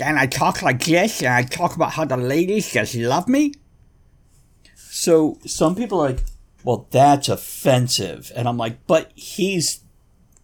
[0.00, 3.52] And i talk like this and i talk about how the ladies just love me.
[4.76, 6.20] So some people are like
[6.64, 8.32] well that's offensive.
[8.34, 9.80] And i'm like but he's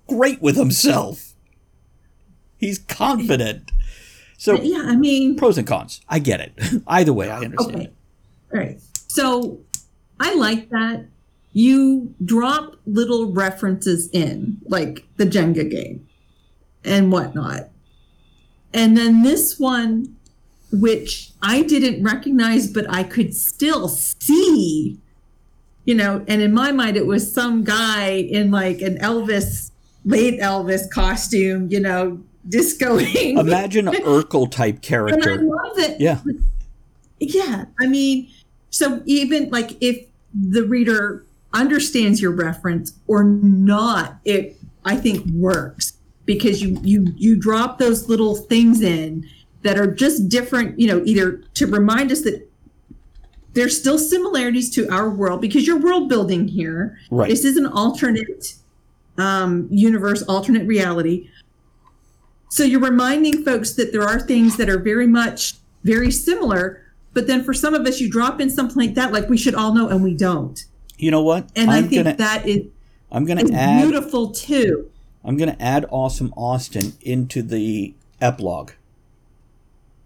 [0.07, 1.33] great with himself.
[2.59, 3.71] He's confident.
[4.37, 6.01] So Yeah, I mean, pros and cons.
[6.09, 6.53] I get it.
[6.87, 7.85] Either way i understand Okay.
[7.85, 7.95] it.
[8.53, 8.81] All right.
[9.09, 9.61] So
[10.19, 11.07] I like that.
[11.53, 16.07] You drop little references in, like the Jenga game
[16.85, 17.71] and whatnot.
[18.73, 20.17] And then this one,
[20.73, 24.99] which I didn't recognize, but I could still see,
[25.85, 29.73] you know, and in my mind, it was some guy in like an Elvis,
[30.05, 33.39] late Elvis costume, you know, discoing.
[33.39, 35.43] Imagine an Urkel type and I character.
[35.43, 36.01] love it.
[36.01, 36.21] Yeah.
[37.19, 37.65] Yeah.
[37.81, 38.31] I mean,
[38.71, 45.95] so even like if the reader understands your reference or not, it I think works
[46.25, 49.29] because you you you drop those little things in
[49.63, 52.49] that are just different, you know, either to remind us that
[53.53, 56.99] there's still similarities to our world because you're world building here.
[57.11, 57.29] Right.
[57.29, 58.55] This is an alternate
[59.19, 61.29] um, universe, alternate reality.
[62.49, 66.83] So you're reminding folks that there are things that are very much very similar,
[67.13, 69.55] but then for some of us, you drop in something like that, like we should
[69.55, 70.65] all know, and we don't.
[71.01, 71.51] You know what?
[71.57, 72.67] And i I'm think gonna that is,
[73.11, 74.91] I'm gonna is add beautiful too.
[75.25, 78.73] I'm gonna add Awesome Austin into the epilogue.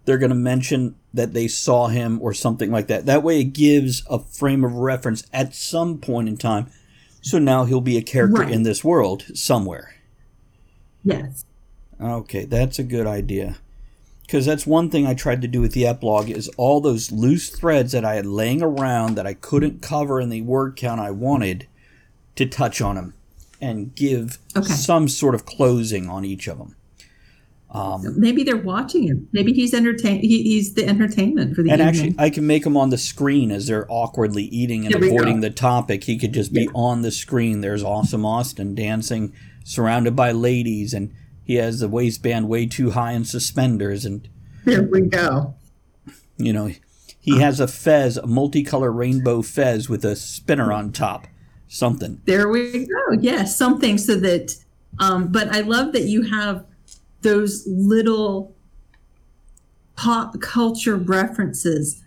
[0.05, 3.07] They're gonna mention that they saw him or something like that.
[3.07, 6.67] That way, it gives a frame of reference at some point in time.
[7.21, 8.53] So now he'll be a character Right.
[8.53, 9.95] in this world somewhere.
[11.03, 11.45] Yes.
[12.01, 13.57] Okay, that's a good idea.
[14.27, 17.51] Because that's one thing I tried to do with the epilogue is all those loose
[17.51, 21.11] threads that I had laying around that I couldn't cover in the word count I
[21.11, 21.67] wanted
[22.37, 23.15] to touch on them
[23.61, 24.67] and give Okay.
[24.73, 26.75] some sort of closing on each of them.
[27.71, 29.29] Um, maybe they're watching him.
[29.33, 30.21] Maybe he's entertain.
[30.21, 31.89] He, he's the entertainment for the And evening.
[32.11, 35.15] actually, I can make him on the screen as they're awkwardly eating and we go.
[35.17, 36.05] avoiding the topic.
[36.05, 37.63] He could just be on the screen.
[37.63, 39.33] There's awesome Austin dancing,
[39.65, 41.13] surrounded by ladies, and
[41.45, 44.29] he has the waistband way too high and suspenders, and
[44.65, 45.55] there we go.
[46.37, 46.71] you know,
[47.21, 51.27] he has a fez, a multicolor rainbow fez with a spinner on top.
[51.69, 52.21] Something.
[52.25, 53.13] There we go.
[53.21, 54.57] Yes, something so that.
[55.01, 56.65] Um, but I love that you have
[57.23, 58.55] those little
[59.97, 62.03] pop culture references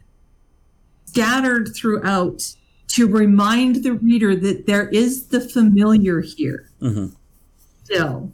[1.05, 2.53] scattered throughout
[2.89, 7.13] to remind the reader that there is the familiar here Mhm.
[7.83, 8.31] still.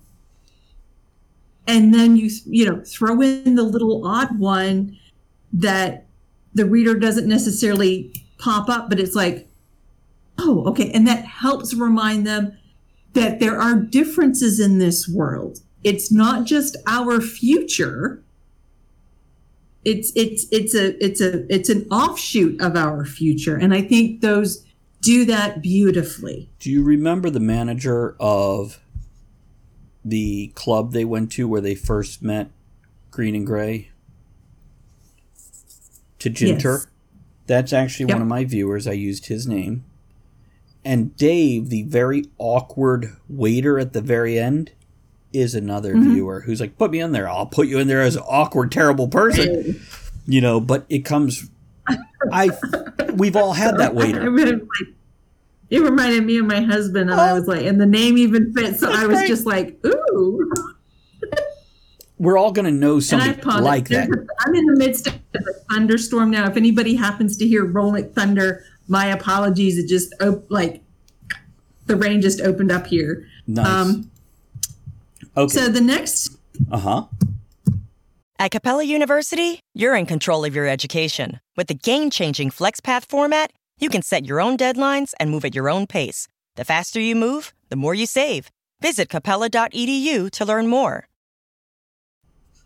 [1.68, 4.98] And then you you know throw in the little odd one
[5.54, 6.06] that
[6.54, 9.48] the reader doesn't necessarily pop up, but it's like,
[10.38, 10.92] oh, okay.
[10.92, 12.58] And that helps remind them
[13.14, 15.60] that there are differences in this world.
[15.84, 18.24] It's not just our future.
[19.86, 23.56] It's it's it's a it's a it's an offshoot of our future.
[23.56, 24.66] And I think those
[25.02, 26.50] do that beautifully.
[26.60, 28.80] Do you remember the manager of
[30.06, 32.50] the club they went to where they first met
[33.12, 33.90] Green and Gray?
[36.20, 36.64] To Jinter?
[36.80, 36.88] Yes.
[37.48, 38.16] That's actually Yep.
[38.16, 38.88] one of my viewers.
[38.88, 39.84] I used his name.
[40.86, 44.72] And Dave, the very awkward waiter at the very end,
[45.32, 46.14] is another Mm-hmm.
[46.14, 47.28] viewer who's like, put me in there.
[47.28, 49.80] I'll put you in there as an awkward, terrible person.
[50.28, 51.50] You know, but it comes.
[52.32, 52.50] I.
[53.14, 54.30] We've all had that waiter.
[55.70, 58.18] Remember, like, it reminded me of my husband, and I was like, and the name
[58.18, 58.80] even fits.
[58.80, 59.28] So I was right.
[59.28, 60.52] just like, ooh.
[62.20, 63.64] We're all going to know And I somebody apologize.
[63.64, 64.08] like that.
[64.10, 65.40] There's a- I'm in the midst of a
[65.74, 66.48] thunderstorm now.
[66.50, 69.78] If anybody happens to hear rolling thunder, my apologies.
[69.78, 70.82] It just op- like
[71.88, 73.28] the rain just opened up here.
[73.48, 73.68] Nice.
[73.68, 74.10] Um,
[75.36, 75.54] okay.
[75.54, 76.38] So the next,
[76.72, 77.06] uh huh.
[78.40, 81.40] At Capella University, you're in control of your education.
[81.58, 85.56] With the game changing FlexPath format, you can set your own deadlines and move at
[85.56, 86.28] your own pace.
[86.56, 88.50] The faster you move, the more you save.
[88.82, 91.08] Visit capella.edu to learn more.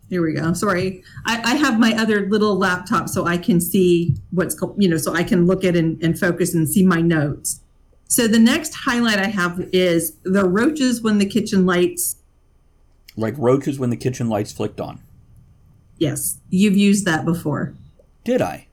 [0.10, 0.54] here we go.
[0.54, 4.88] Sorry, I, I have my other little laptop so I can see what's go- you
[4.90, 7.62] know so I can look at and, and focus and see my notes.
[8.08, 12.16] So the next highlight I have is the roaches when the kitchen lights.
[13.18, 15.02] Like roaches when the kitchen lights flicked on.
[15.98, 17.74] Yes, you've used that before.
[18.24, 18.68] Did I?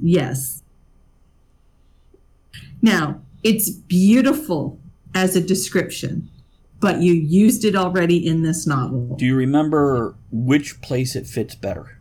[0.00, 0.62] Yes.
[2.82, 4.80] Now, it's beautiful
[5.14, 6.28] as a description,
[6.80, 9.16] but you used it already in this novel.
[9.16, 11.98] Do you remember which place it fits better?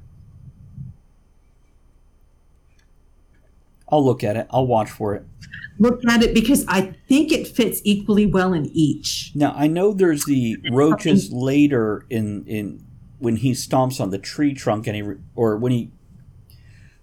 [3.89, 4.47] I'll look at it.
[4.51, 5.25] I'll watch for it.
[5.79, 9.31] Look at it because I think it fits equally well in each.
[9.35, 12.83] Now I know there's the roaches later in in
[13.19, 15.03] when he stomps on the tree trunk and he
[15.35, 15.91] or when he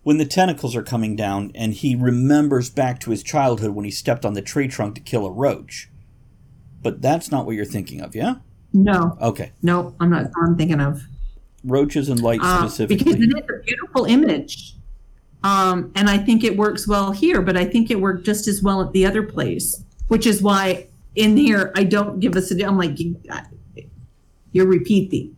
[0.05, 3.91] when the tentacles are coming down and he remembers back to his childhood when he
[3.91, 5.91] stepped on the tree trunk to kill a roach.
[6.83, 8.37] But that's not what you're thinking of, yeah?
[8.73, 9.53] No, Okay.
[9.63, 10.31] no, I'm not.
[10.43, 11.03] I'm thinking of
[11.65, 12.97] Roaches and light uh, specifically.
[13.05, 14.75] because it is a beautiful image,
[15.43, 17.41] um, and I think it works well here.
[17.41, 20.89] But I think it worked just as well at the other place, which is why
[21.15, 22.63] in here I don't give us a.
[22.67, 23.19] I'm like you,
[24.53, 25.37] you're repeating.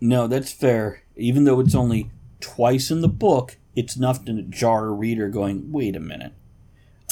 [0.00, 1.02] No, that's fair.
[1.16, 2.10] Even though it's only
[2.40, 6.32] twice in the book, it's enough to jar a reader going, wait a minute.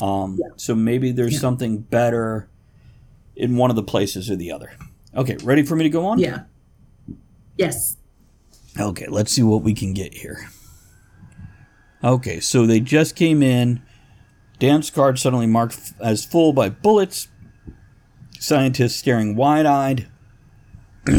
[0.02, 0.48] Um, yeah.
[0.56, 1.40] So maybe there's yeah.
[1.40, 2.48] something better
[3.36, 4.72] in one of the places or the other.
[5.14, 6.18] Okay, ready for me to go on?
[6.18, 6.44] Yeah.
[7.56, 7.98] Yes.
[8.80, 10.48] Okay, let's see what we can get here.
[12.02, 13.82] Okay, so they just came in.
[14.58, 17.28] Dance card suddenly marked as full by bullets.
[18.38, 20.08] Scientists staring wide eyed.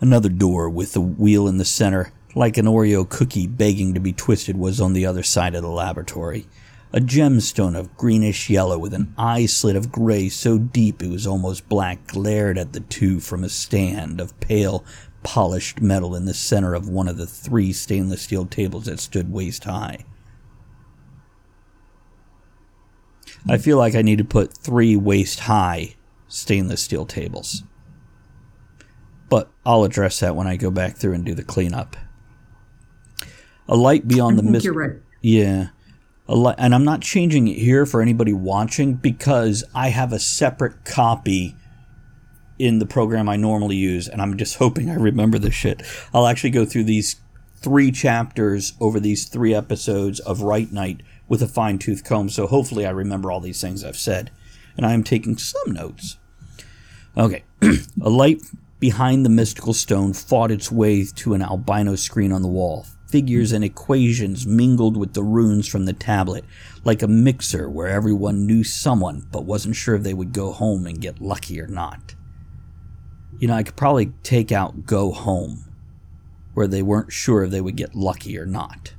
[0.00, 4.12] Another door with a wheel in the center, like an Oreo cookie begging to be
[4.12, 6.46] twisted, was on the other side of the laboratory.
[6.92, 11.26] A gemstone of greenish yellow with an eye slit of gray so deep it was
[11.26, 14.84] almost black glared at the two from a stand of pale,
[15.22, 19.32] polished metal in the center of one of the three stainless steel tables that stood
[19.32, 20.04] waist high.
[23.48, 25.96] I feel like I need to put three waist high
[26.28, 27.62] stainless steel tables.
[29.28, 31.96] But I'll address that when I go back through and do the cleanup.
[33.68, 34.64] A light beyond the mist.
[34.64, 34.96] You're right.
[35.20, 35.68] Yeah
[36.28, 41.56] and I'm not changing it here for anybody watching because I have a separate copy
[42.58, 45.82] in the program I normally use, and I'm just hoping I remember this shit.
[46.14, 47.16] I'll actually go through these
[47.56, 52.46] three chapters over these three episodes of Write Night with a fine tooth comb, so
[52.46, 54.30] hopefully I remember all these things I've said.
[54.76, 56.16] And I am taking some notes.
[57.16, 57.44] Okay.
[57.62, 58.40] a light
[58.80, 63.52] behind the mystical stone fought its way to an albino screen on the wall figures
[63.52, 66.44] and equations mingled with the runes from the tablet,
[66.82, 70.86] like a mixer where everyone knew someone but wasn't sure if they would go home
[70.86, 72.14] and get lucky or not.
[73.38, 75.70] You know, I could probably take out go home,
[76.54, 78.94] where they weren't sure if they would get lucky or not.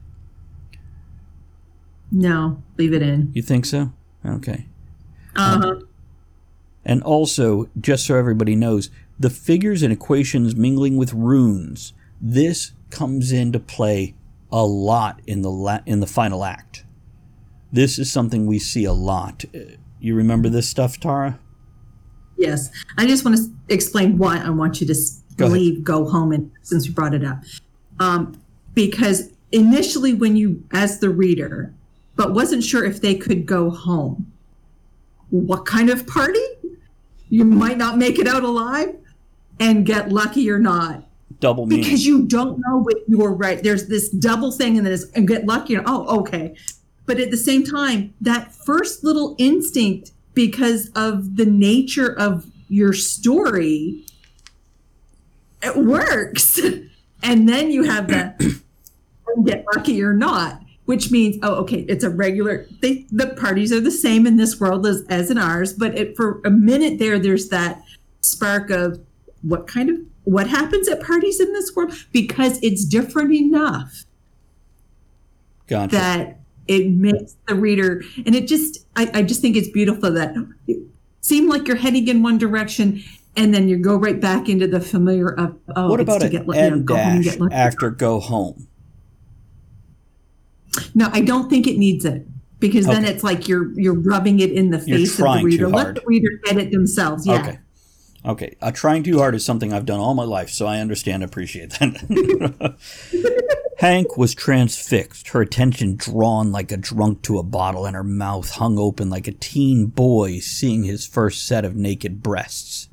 [2.12, 3.32] No, leave it in.
[3.34, 3.92] You think so?
[4.24, 4.68] Okay.
[5.36, 5.68] Uh huh.
[5.70, 5.88] Um,
[6.86, 11.94] and also, just so everybody knows, the figures and equations mingling with runes.
[12.22, 14.14] This comes into play
[14.52, 16.86] a lot in the la- in the final act.
[17.72, 19.44] This is something we see a lot.
[20.00, 21.40] You remember this stuff, Tara?
[22.38, 22.70] Yes.
[22.98, 24.96] I just want to explain why I want you to
[25.38, 25.84] go leave, ahead.
[25.84, 27.40] go home, and since you brought it up,
[28.00, 28.40] um,
[28.76, 31.74] because initially when you, as the reader,
[32.16, 34.32] but wasn't sure if they could go home.
[35.32, 36.46] What kind of party?
[37.30, 38.96] You might not make it out alive
[39.60, 41.06] and get lucky or not
[41.40, 41.84] double meaning.
[41.84, 43.62] Because you don't know what you're right.
[43.62, 45.76] There's this double thing, and then it's and get lucky.
[45.76, 46.56] And, oh, okay.
[47.06, 52.94] But at the same time, that first little instinct, because of the nature of your
[52.94, 54.06] story,
[55.62, 56.60] it works.
[57.24, 58.62] and then you have the
[59.46, 62.68] get lucky or not, which means, oh, okay, it's a regular.
[62.82, 66.16] They, the parties are the same in this world as, as in ours, but it,
[66.16, 67.82] for a minute there, there's that
[68.22, 69.00] spark of
[69.42, 71.94] what kind of what happens at parties in this world?
[72.12, 74.06] Because it's different enough
[75.68, 75.96] gotcha.
[75.96, 80.36] that it makes the reader and it just I, I just think it's beautiful that
[80.68, 80.80] it
[81.20, 83.04] seemed like you're heading in one direction
[83.36, 86.46] and then you go right back into the familiar of oh what about to get,
[86.46, 88.68] you know, go home get after go home?
[90.96, 92.26] No i don't think it needs it
[92.60, 95.68] because then it's like you're you're rubbing it in the face of the reader.
[95.68, 97.42] Let the reader get it themselves yeah.
[97.42, 97.60] Okay
[98.26, 101.24] Okay, uh, trying too hard is something I've done all my life, so I understand,
[101.24, 102.78] appreciate that.
[103.80, 108.50] Hank was transfixed, her attention drawn like a drunk to a bottle, and her mouth
[108.52, 112.88] hung open like a teen boy seeing his first set of naked breasts.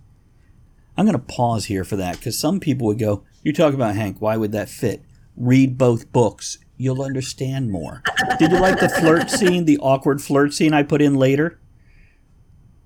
[0.97, 3.95] I'm going to pause here for that because some people would go, You talk about
[3.95, 5.05] Hank, why would that fit?
[5.37, 8.03] Read both books, you'll understand more.
[8.41, 11.61] Did you like the flirt scene, the awkward flirt scene I put in later?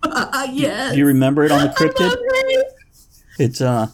[0.16, 0.92] Uh, yes.
[0.92, 2.16] Do you remember it on the cryptid?
[3.38, 3.88] It's uh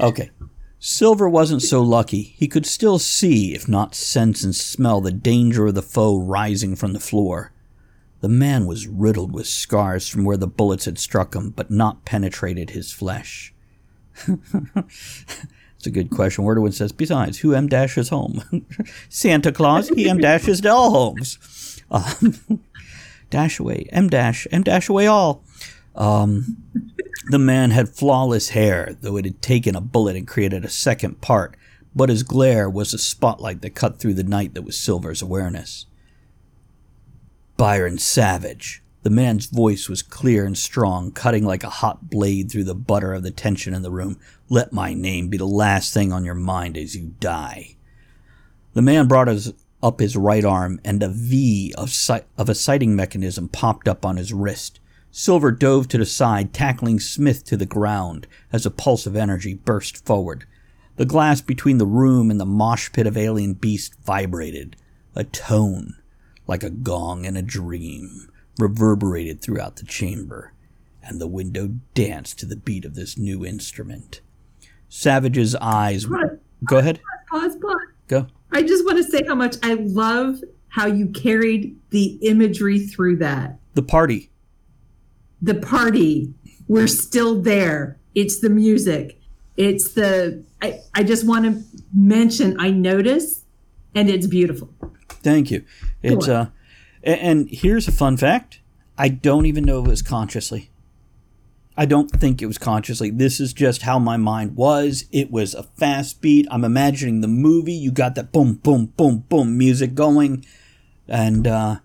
[0.00, 0.30] okay.
[0.78, 2.22] Silver wasn't so lucky.
[2.22, 6.76] He could still see, if not sense and smell, the danger of the foe rising
[6.76, 7.52] from the floor.
[8.20, 12.04] The man was riddled with scars from where the bullets had struck him, but not
[12.04, 13.52] penetrated his flesh.
[15.84, 16.46] It's a good question.
[16.46, 18.42] Wordowin says, besides, who em dashes home?
[19.10, 21.82] Santa Claus, he em dashes to all homes.
[21.90, 22.62] Um,
[23.30, 25.44] dash away, em dash, em dash away all.
[25.94, 26.56] Um,
[27.30, 31.20] the man had flawless hair, though it had taken a bullet and created a second
[31.20, 31.56] part,
[31.94, 35.86] but his glare was a spotlight that cut through the night that was Silver's awareness.
[37.56, 38.82] Byron Savage.
[39.02, 43.12] The man's voice was clear and strong, cutting like a hot blade through the butter
[43.12, 44.18] of the tension in the room.
[44.48, 47.76] Let my name be the last thing on your mind as you die.
[48.72, 49.52] The man brought his
[49.84, 54.04] up his right arm, and a V of, si- of a sighting mechanism popped up
[54.06, 54.80] on his wrist.
[55.10, 59.54] Silver dove to the side, tackling Smith to the ground as a pulse of energy
[59.54, 60.46] burst forward.
[60.96, 64.74] The glass between the room and the mosh pit of alien beasts vibrated.
[65.14, 65.94] A tone,
[66.46, 68.28] like a gong in a dream,
[68.58, 70.52] reverberated throughout the chamber,
[71.02, 74.20] and the window danced to the beat of this new instrument.
[74.88, 76.06] Savage's eyes.
[76.06, 77.00] Pause, Go ahead.
[77.30, 77.76] Pause, pause.
[78.08, 78.26] Go.
[78.54, 80.38] I just want to say how much I love
[80.68, 83.58] how you carried the imagery through that.
[83.74, 84.30] The party.
[85.42, 86.32] The party,
[86.68, 87.98] we're still there.
[88.14, 89.20] It's the music.
[89.56, 93.44] It's the, I, I just want to mention, I notice,
[93.94, 94.72] and it's beautiful.
[95.08, 95.64] Thank you.
[96.02, 96.46] It's uh,
[97.02, 98.60] and here's a fun fact.
[98.96, 100.70] I don't even know if it was consciously.
[101.76, 103.10] I don't think it was consciously.
[103.10, 105.06] This is just how my mind was.
[105.10, 106.46] It was a fast beat.
[106.50, 107.72] I'm imagining the movie.
[107.72, 110.46] You got that boom, boom, boom, boom music going,
[111.08, 111.78] and uh,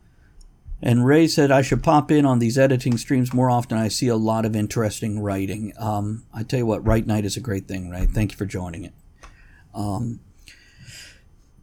[0.82, 3.78] and Ray said I should pop in on these editing streams more often.
[3.78, 5.74] I see a lot of interesting writing.
[5.80, 8.06] Um, I tell you what, Write Night is a great thing, Ray.
[8.06, 8.94] Thank you for joining it.
[9.74, 10.20] Um,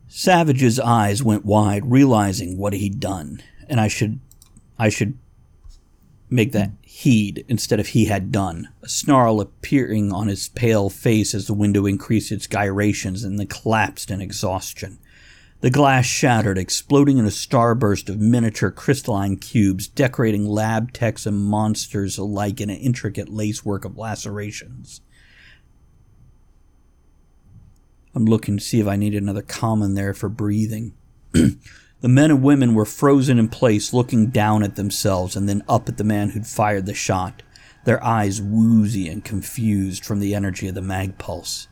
[0.08, 4.18] Savage's eyes went wide, realizing what he'd done, and I should,
[4.78, 5.16] I should
[6.28, 8.68] make that heed instead of he had done.
[8.82, 13.46] A snarl appearing on his pale face as the window increased its gyrations and then
[13.46, 14.98] collapsed in exhaustion.
[15.60, 21.36] The glass shattered, exploding in a starburst of miniature crystalline cubes, decorating lab techs and
[21.36, 25.00] monsters alike in an intricate lacework of lacerations.
[28.14, 30.94] I'm looking to see if I need another comma in there for breathing.
[32.00, 35.88] the men and women were frozen in place, looking down at themselves and then up
[35.88, 37.42] at the man who'd fired the shot,
[37.84, 41.68] their eyes woozy and confused from the energy of the mag pulse.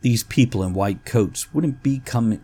[0.00, 2.42] These people in white coats wouldn't be coming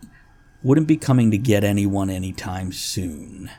[0.61, 3.49] wouldn't be coming to get anyone anytime soon.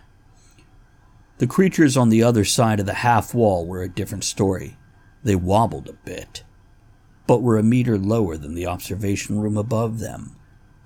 [1.39, 4.77] The creatures on the other side of the half wall were a different story.
[5.23, 6.45] They wobbled a bit,
[7.27, 10.37] but were a meter lower than the observation room above them.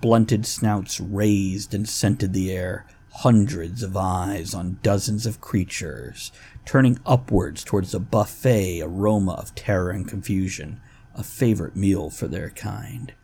[0.05, 6.31] Blunted snouts raised and scented the air, hundreds of eyes on dozens of creatures,
[6.63, 10.79] turning upwards towards the buffet aroma of terror and confusion,
[11.15, 13.15] a favorite meal for their kind.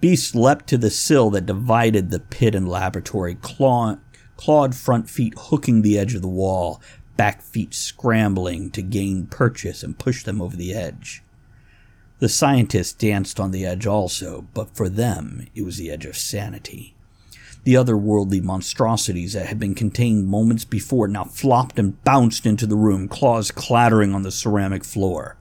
[0.00, 3.98] Beasts leapt to the sill that divided the pit and laboratory, claw-
[4.38, 6.80] clawed front feet hooking the edge of the wall,
[7.18, 11.23] back feet scrambling to gain purchase and push them over the edge.
[12.24, 16.16] The scientists danced on the edge also, but for them it was the edge of
[16.16, 16.94] sanity.
[17.64, 22.78] The otherworldly monstrosities that had been contained moments before now flopped and bounced into the
[22.78, 25.36] room, claws clattering on the ceramic floor.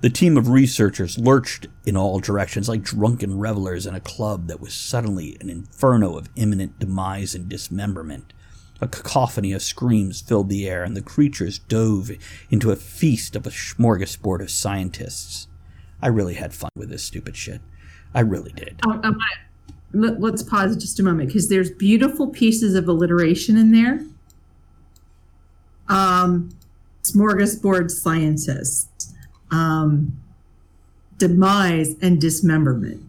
[0.00, 4.60] The team of researchers lurched in all directions like drunken revelers in a club that
[4.60, 8.32] was suddenly an inferno of imminent demise and dismemberment.
[8.80, 12.12] A cacophony of screams filled the air, and the creatures dove
[12.48, 15.48] into a feast of a smorgasbord of scientists.
[16.02, 17.60] I really had fun with this stupid shit.
[18.14, 18.80] I really did.
[18.84, 19.16] I wanna,
[19.92, 24.00] let, let's pause just a moment because there's beautiful pieces of alliteration in there.
[25.88, 26.50] Um,
[27.02, 29.14] smorgasbord scientists,
[29.50, 30.18] um,
[31.18, 33.02] demise and dismemberment,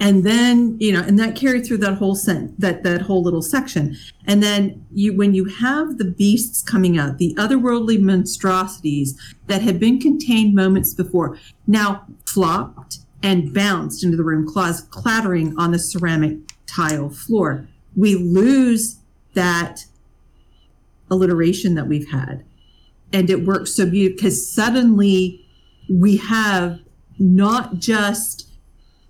[0.00, 3.42] and then you know, and that carried through that whole sent that that whole little
[3.42, 3.96] section.
[4.26, 9.78] And then you, when you have the beasts coming out, the otherworldly monstrosities that had
[9.78, 15.78] been contained moments before, now flopped and bounced into the room, claws clattering on the
[15.78, 17.66] ceramic tile floor.
[17.96, 18.98] We lose
[19.34, 19.86] that
[21.10, 22.44] alliteration that we've had.
[23.12, 25.46] And it works so beautifully because suddenly
[25.88, 26.80] we have
[27.18, 28.50] not just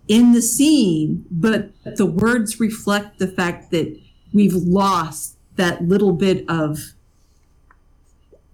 [0.08, 3.98] in the scene, but the words reflect the fact that
[4.32, 6.78] we've lost that little bit of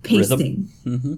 [0.02, 0.68] pasting.
[0.84, 1.14] Hmm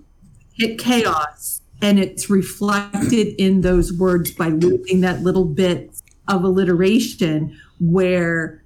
[0.55, 5.91] hit chaos and it's reflected in those words by losing that little bit
[6.29, 8.63] of alliteration where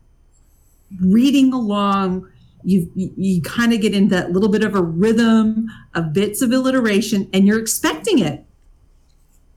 [1.00, 2.28] reading along
[2.62, 6.42] you you, you kind of get into that little bit of a rhythm of bits
[6.42, 8.44] of alliteration and you're expecting it.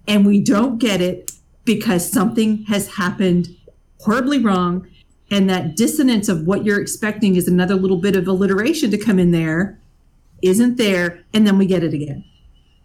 [0.07, 1.31] And we don't get it
[1.65, 3.55] because something has happened
[4.01, 4.87] horribly wrong
[5.31, 9.19] and that dissonance of what you're expecting is another little bit of alliteration to come
[9.19, 9.79] in there
[10.41, 12.23] isn't there and then we get it again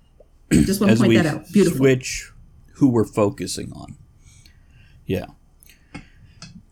[0.53, 2.33] just want to point that out beautiful switch
[2.75, 3.97] who we're focusing on.
[5.07, 5.27] Yeah.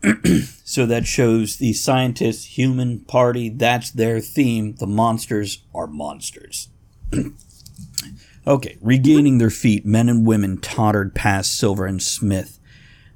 [0.63, 4.75] so that shows the scientists, human party, that's their theme.
[4.75, 6.69] The monsters are monsters.
[8.45, 12.59] okay, regaining their feet, men and women tottered past Silver and Smith.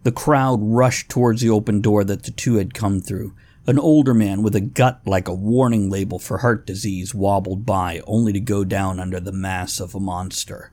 [0.03, 3.34] The crowd rushed towards the open door that the two had come through.
[3.65, 8.01] An older man with a gut like a warning label for heart disease wobbled by,
[8.07, 10.71] only to go down under the mass of a monster.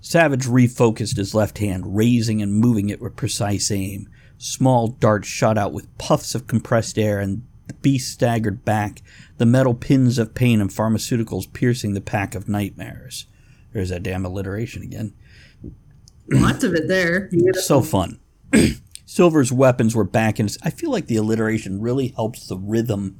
[0.00, 4.08] Savage refocused his left hand, raising and moving it with precise aim.
[4.38, 9.02] Small darts shot out with puffs of compressed air, and the beast staggered back,
[9.36, 13.26] the metal pins of pain and pharmaceuticals piercing the pack of nightmares.
[13.72, 15.14] There's that damn alliteration again.
[16.30, 17.30] Lots of it there.
[17.54, 18.20] So fun.
[19.06, 23.18] Silver's weapons were back, and I feel like the alliteration really helps the rhythm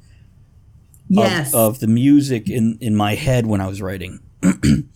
[1.11, 1.53] Yes.
[1.55, 4.19] of, of the music in, in my head when I was writing.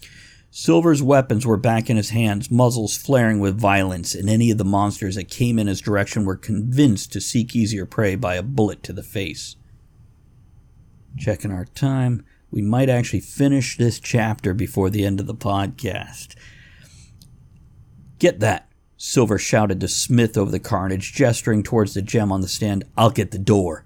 [0.51, 4.63] Silver's weapons were back in his hands, muzzles flaring with violence, and any of the
[4.63, 8.83] monsters that came in his direction were convinced to seek easier prey by a bullet
[8.83, 9.55] to the face.
[11.17, 12.23] Checking our time,
[12.53, 16.35] we might actually finish this chapter before the end of the podcast.
[18.19, 22.47] Get that, Silver shouted to Smith over the carnage, gesturing towards the gem on the
[22.47, 22.83] stand.
[22.95, 23.85] I'll get the door.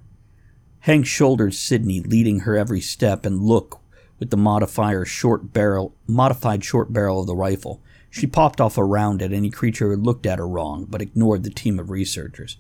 [0.82, 3.80] Hank shouldered Sydney, leading her every step, and look
[4.20, 7.82] with the modifier short barrel, modified short barrel of the rifle.
[8.10, 11.46] She popped off a round at any creature who looked at her wrong, but ignored
[11.46, 12.58] the team of researchers.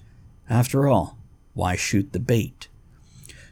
[0.49, 1.17] After all,
[1.53, 2.69] why shoot the bait?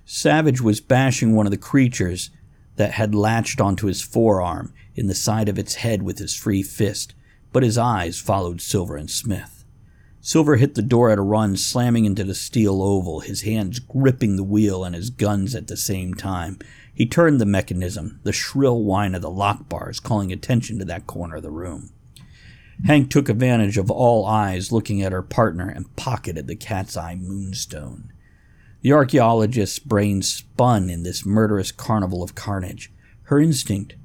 [0.05, 2.29] Savage was bashing one of the creatures
[2.75, 6.63] that had latched onto his forearm in the side of its head with his free
[6.63, 7.13] fist,
[7.51, 9.65] but his eyes followed Silver and Smith.
[10.21, 14.37] Silver hit the door at a run, slamming into the steel oval, his hands gripping
[14.37, 16.57] the wheel and his guns at the same time.
[16.93, 21.05] He turned the mechanism, the shrill whine of the lock bars calling attention to that
[21.05, 21.91] corner of the room.
[22.85, 27.15] Hank took advantage of all eyes looking at her partner and pocketed the cat's eye
[27.15, 28.11] moonstone.
[28.85, 32.93] The archaeologist's brain spun in this murderous carnival of carnage.
[33.23, 33.95] Her instinct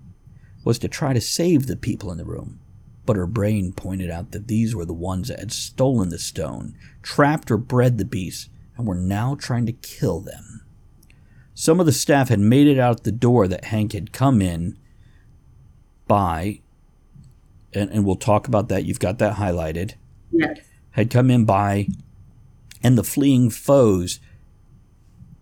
[0.65, 2.61] was to try to save the people in the room,
[3.05, 6.79] but her brain pointed out that these were the ones that had stolen the stone,
[7.03, 10.63] trapped or bred the beasts, and were now trying to kill them.
[11.53, 14.79] Some of the staff had made it out the door that Hank had come in
[16.09, 16.63] by,
[17.75, 18.87] and, and we'll talk about that.
[18.87, 19.97] You've got that highlighted.
[20.33, 20.59] Yes.
[20.93, 21.89] Had come in by,
[22.83, 24.21] and the fleeing foes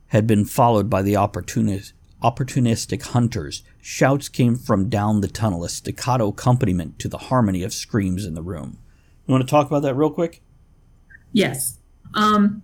[0.09, 1.93] had been followed by the opportunist,
[2.23, 3.63] opportunistic hunters.
[3.81, 8.35] Shouts came from down the tunnel, a staccato accompaniment to the harmony of screams in
[8.35, 8.79] the room.
[9.27, 10.43] You want to talk about that real quick?
[11.33, 11.79] Yes.
[12.15, 12.63] Um,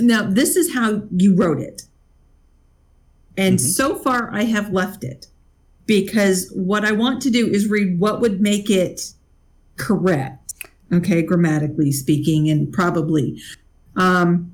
[0.00, 1.82] now, this is how you wrote it.
[3.36, 5.26] And so far, I have left it
[5.86, 9.12] because what I want to do is read what would make it
[9.76, 10.54] correct,
[10.92, 13.40] okay, grammatically speaking, and probably.
[13.96, 14.51] Um,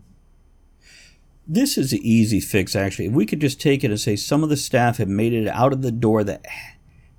[1.51, 3.07] This is an easy fix, actually.
[3.07, 5.49] If we could just take it and say some of the staff had made it
[5.49, 6.45] out of the door that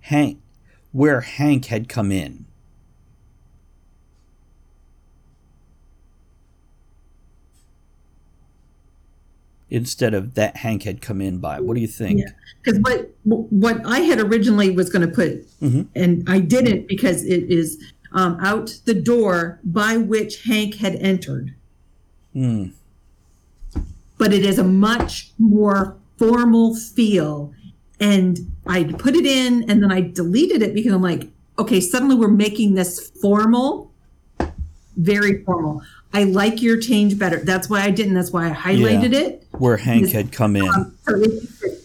[0.01, 0.39] Hank,
[0.91, 2.45] where Hank had come in.
[9.71, 11.59] Instead of that Hank had come in by.
[11.59, 12.19] What do you think?
[12.21, 12.31] Yeah.
[12.63, 15.87] because what what I had originally was going to put, Mhm.
[15.95, 17.77] and I didn't because it is
[18.11, 21.53] um, out the door by which Hank had entered.
[22.33, 22.69] Hmm.
[24.19, 27.51] But it is a much more formal feel,
[27.99, 32.15] and I put it in, and then I deleted it because I'm like, okay, suddenly
[32.15, 33.91] we're making this formal,
[34.97, 35.81] very formal.
[36.13, 37.37] I like your change better.
[37.37, 38.13] That's why I didn't.
[38.15, 39.19] That's why I highlighted Yeah.
[39.19, 39.47] it.
[39.57, 40.67] Where Hank had come in.
[40.67, 41.23] Um, so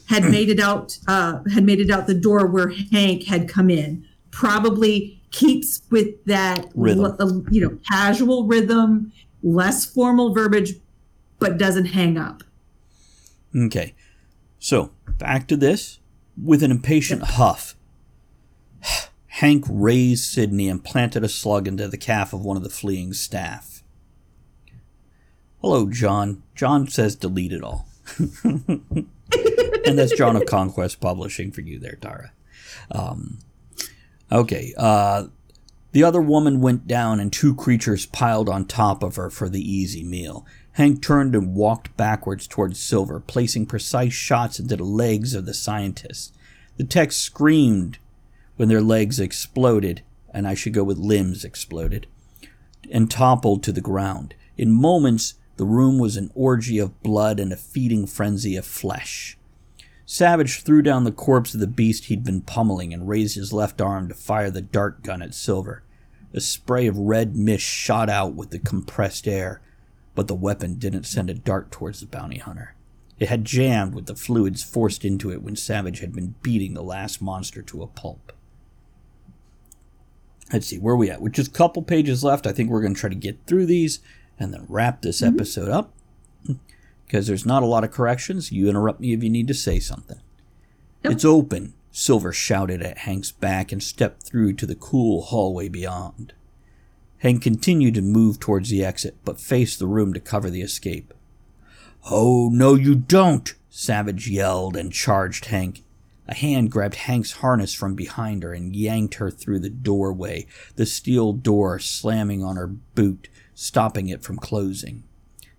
[0.06, 3.70] had made it out uh, had made it out the door where Hank had come
[3.70, 4.04] in.
[4.30, 7.16] Probably keeps with that Rhythm.
[7.18, 9.12] uh, you know casual rhythm,
[9.42, 10.74] less formal verbiage,
[11.44, 12.42] but doesn't hang up.
[13.54, 13.94] Okay.
[14.58, 15.98] So, back to this.
[16.42, 17.76] With an impatient huff,
[19.26, 23.12] Hank raised Sidney and planted a slug into the calf of one of the fleeing
[23.12, 23.82] staff.
[25.60, 26.42] Hello, John.
[26.54, 27.88] John says delete it all.
[28.42, 29.06] and
[29.84, 32.32] that's John of Conquest Publishing for you there, Tara.
[32.90, 33.38] Um,
[34.32, 34.72] okay.
[34.78, 35.26] Uh,
[35.92, 39.60] the other woman went down, and two creatures piled on top of her for the
[39.60, 40.46] easy meal.
[40.74, 45.54] Hank turned and walked backwards towards Silver, placing precise shots into the legs of the
[45.54, 46.32] scientists.
[46.76, 47.98] The techs screamed
[48.56, 50.02] when their legs exploded,
[50.32, 52.08] and I should go with limbs exploded,
[52.90, 54.34] and toppled to the ground.
[54.56, 59.38] In moments, the room was an orgy of blood and a feeding frenzy of flesh.
[60.04, 63.80] Savage threw down the corpse of the beast he'd been pummeling and raised his left
[63.80, 65.84] arm to fire the dart gun at Silver.
[66.32, 69.60] A spray of red mist shot out with the compressed air,
[70.14, 72.74] but the weapon didn't send a dart towards the bounty hunter.
[73.18, 76.82] It had jammed with the fluids forced into it when Savage had been beating the
[76.82, 78.32] last monster to a pulp.
[80.52, 81.20] Let's see, where are we at?
[81.20, 83.66] With just a couple pages left, I think we're going to try to get through
[83.66, 84.00] these
[84.38, 85.34] and then wrap this mm-hmm.
[85.34, 85.92] episode up.
[87.06, 88.50] Because there's not a lot of corrections.
[88.50, 90.20] You interrupt me if you need to say something.
[91.04, 91.12] Yep.
[91.12, 91.74] It's open.
[91.92, 96.32] Silver shouted at Hank's back and stepped through to the cool hallway beyond.
[97.24, 101.14] Hank continued to move towards the exit, but faced the room to cover the escape.
[102.10, 103.54] Oh, no, you don't!
[103.70, 105.84] Savage yelled and charged Hank.
[106.28, 110.46] A hand grabbed Hank's harness from behind her and yanked her through the doorway,
[110.76, 115.02] the steel door slamming on her boot, stopping it from closing.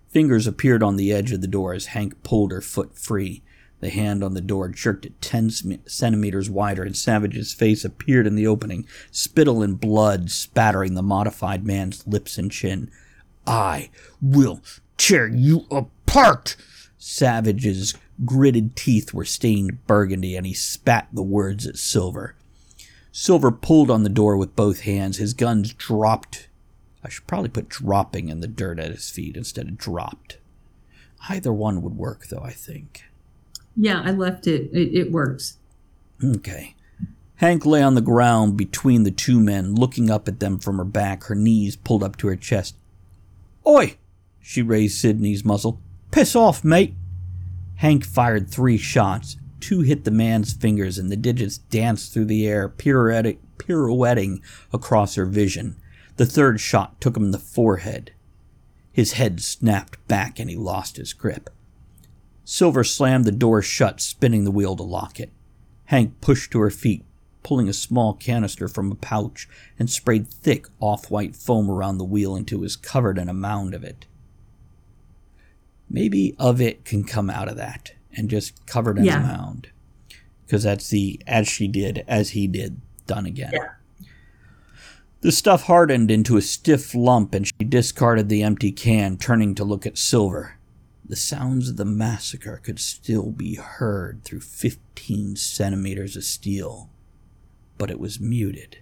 [0.08, 3.42] Fingers appeared on the edge of the door as Hank pulled her foot free.
[3.80, 8.34] The hand on the door jerked it ten centimeters wider, and Savage's face appeared in
[8.34, 12.90] the opening, spittle and blood spattering the modified man's lips and chin.
[13.46, 14.62] I will
[14.96, 16.56] tear you apart!
[16.96, 22.34] Savage's gritted teeth were stained burgundy, and he spat the words at Silver.
[23.12, 25.18] Silver pulled on the door with both hands.
[25.18, 26.48] His guns dropped.
[27.04, 30.38] I should probably put dropping in the dirt at his feet instead of dropped.
[31.28, 33.04] Either one would work, though, I think.
[33.76, 34.70] Yeah, I left it.
[34.72, 35.58] It, it works.
[36.24, 36.74] Okay.
[37.36, 40.84] Hank lay on the ground between the two men, looking up at them from her
[40.84, 42.76] back, her knees pulled up to her chest.
[43.66, 43.98] Oi!
[44.40, 45.80] She raised Sidney's muzzle.
[46.10, 46.94] Piss off, mate!
[47.76, 49.36] Hank fired three shots.
[49.60, 55.26] Two hit the man's fingers, and the digits danced through the air, pirouetting across her
[55.26, 55.76] vision.
[56.16, 58.12] The third shot took him in the forehead.
[58.92, 61.50] His head snapped back, and he lost his grip.
[62.48, 65.32] Silver slammed the door shut, spinning the wheel to lock it.
[65.86, 67.04] Hank pushed to her feet,
[67.42, 69.48] pulling a small canister from a pouch,
[69.80, 73.34] and sprayed thick off white foam around the wheel until it was covered in a
[73.34, 74.06] mound of it.
[75.90, 79.18] Maybe of it can come out of that and just covered in yeah.
[79.18, 79.70] a mound.
[80.44, 83.50] Because that's the as she did, as he did, done again.
[83.52, 83.70] Yeah.
[85.22, 89.64] The stuff hardened into a stiff lump and she discarded the empty can, turning to
[89.64, 90.55] look at Silver.
[91.08, 96.90] The sounds of the massacre could still be heard through 15 centimeters of steel,
[97.78, 98.78] but it was muted.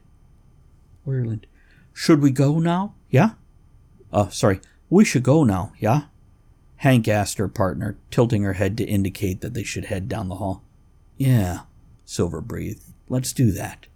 [1.07, 1.47] Ireland,
[1.93, 2.95] should we go now?
[3.11, 3.33] Yeah?
[4.11, 6.05] Uh, sorry, we should go now, yeah?
[6.77, 10.37] Hank asked her partner, tilting her head to indicate that they should head down the
[10.37, 10.63] hall.
[11.19, 11.61] Yeah,
[12.07, 12.85] Silver breathed.
[13.09, 13.87] Let's do that.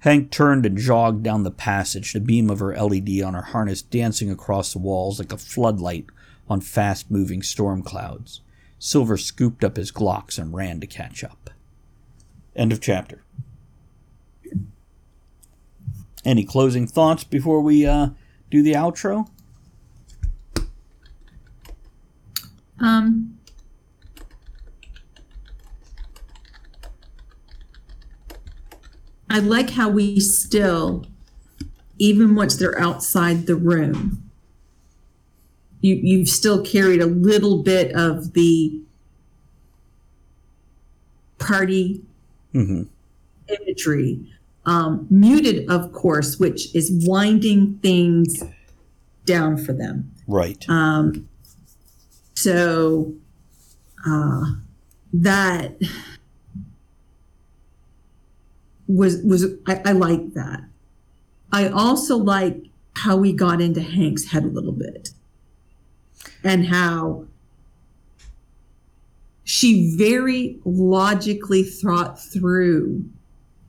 [0.00, 3.82] Hank turned and jogged down the passage, the beam of her LED on her harness
[3.82, 6.06] dancing across the walls like a floodlight
[6.48, 8.40] on fast moving storm clouds.
[8.78, 11.50] Silver scooped up his Glocks and ran to catch up.
[12.54, 13.22] End of chapter.
[16.24, 18.08] Any closing thoughts before we uh,
[18.50, 19.28] do the outro?
[22.78, 23.38] Um,
[29.28, 31.06] I like how we still,
[31.98, 34.23] even once they're outside the room,
[35.84, 38.80] you you've still carried a little bit of the
[41.38, 42.02] party
[42.54, 42.84] mm-hmm.
[43.48, 44.30] imagery.
[44.64, 48.42] Um, muted of course which is winding things
[49.26, 50.10] down for them.
[50.26, 50.64] Right.
[50.70, 51.28] Um,
[52.32, 53.12] so
[54.06, 54.54] uh,
[55.12, 55.76] that
[58.88, 60.64] was was I, I like that.
[61.52, 62.56] I also like
[62.96, 65.10] how we got into hank's head a little bit
[66.42, 67.26] and how
[69.44, 73.04] she very logically thought through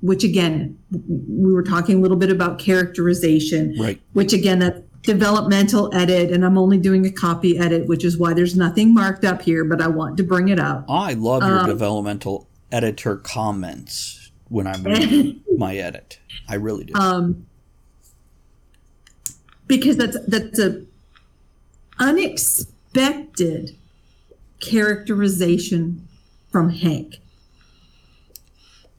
[0.01, 4.01] which again we were talking a little bit about characterization right.
[4.14, 8.34] which again that developmental edit and i'm only doing a copy edit which is why
[8.34, 10.86] there's nothing marked up here but i want to bring it up.
[10.89, 16.20] I love your um, developmental editor comments when i'm reading my edit.
[16.47, 16.93] I really do.
[16.95, 17.45] Um
[19.68, 20.86] because that's that's a
[22.00, 23.76] unexpected
[24.60, 26.08] characterization
[26.50, 27.18] from Hank.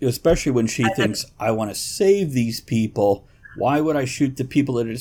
[0.01, 3.27] Especially when she I, thinks, I want to save these people.
[3.57, 4.97] Why would I shoot the people that are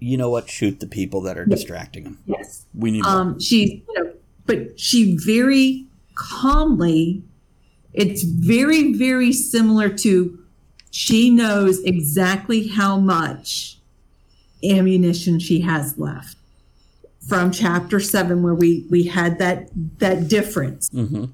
[0.00, 1.58] you know what, shoot the people that are yes.
[1.60, 2.18] distracting them?
[2.26, 2.66] Yes.
[2.74, 4.12] We need um, She, you know,
[4.46, 7.22] but she very calmly,
[7.92, 10.38] it's very, very similar to
[10.90, 13.78] she knows exactly how much
[14.64, 16.36] ammunition she has left
[17.28, 19.68] from chapter seven where we we had that
[19.98, 20.88] that difference.
[20.90, 21.26] Mm-hmm.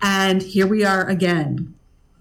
[0.00, 1.74] and here we are again.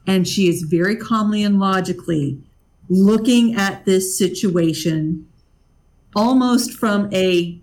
[0.06, 2.42] And she is very calmly and logically
[2.90, 5.28] looking at this situation
[6.14, 7.60] almost from a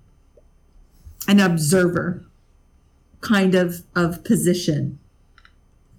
[1.29, 2.25] an observer
[3.21, 4.99] kind of of position.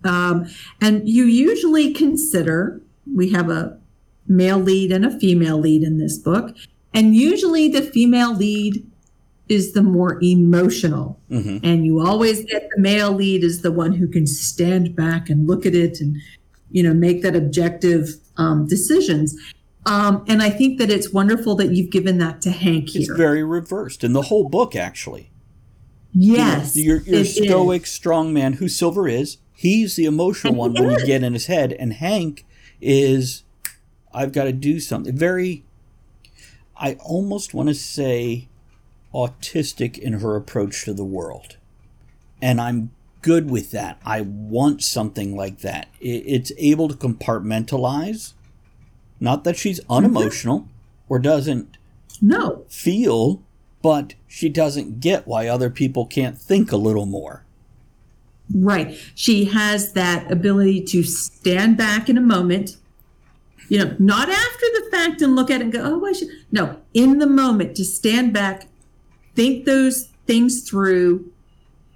[0.03, 0.47] Um,
[0.81, 2.81] and you usually consider
[3.13, 3.77] we have a
[4.27, 6.55] male lead and a female lead in this book
[6.93, 8.90] and usually the female lead
[9.51, 11.19] is the more emotional.
[11.63, 15.47] And you always get the male lead is the one who can stand back and
[15.47, 16.17] look at it and,
[16.71, 19.35] you know, make that objective um, decisions.
[19.85, 23.01] Um, and I think that it's wonderful that you've given that to Hank here.
[23.01, 25.31] It's very reversed in the whole book, actually.
[26.13, 26.77] You know, yes.
[26.77, 27.35] your your is.
[27.35, 29.37] stoic, strong man, who Silver is.
[29.53, 31.03] He's the emotional one when you is.
[31.03, 32.45] get in his head, and Hank
[32.81, 33.43] is,
[34.13, 35.15] I've got to do something.
[35.15, 35.65] Very,
[36.75, 38.49] I almost want to say,
[39.13, 41.57] autistic in her approach to the world,
[42.41, 42.91] and I'm
[43.21, 43.99] good with that.
[44.05, 45.87] I want something like that.
[45.99, 48.33] It's able to compartmentalize.
[49.19, 49.93] Not that she's mm-hmm.
[49.93, 50.67] unemotional
[51.07, 51.77] or doesn't
[52.21, 52.65] No.
[52.67, 53.43] feel,
[53.81, 57.45] but she doesn't get why other people can't think a little more.
[58.53, 58.97] Right.
[59.15, 62.77] She has that ability to stand back in a moment,
[63.69, 66.29] you know, not after the fact and look at it and go, oh, I should.
[66.51, 68.67] No, in the moment to stand back,
[69.35, 71.31] think those things through,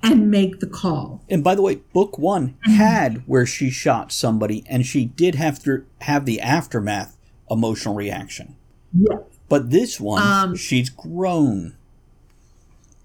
[0.03, 1.23] and make the call.
[1.29, 5.63] And by the way, book one had where she shot somebody and she did have
[5.63, 7.17] to have the aftermath
[7.49, 8.55] emotional reaction.
[8.93, 9.17] Yeah.
[9.49, 11.75] But this one, Um, she's grown.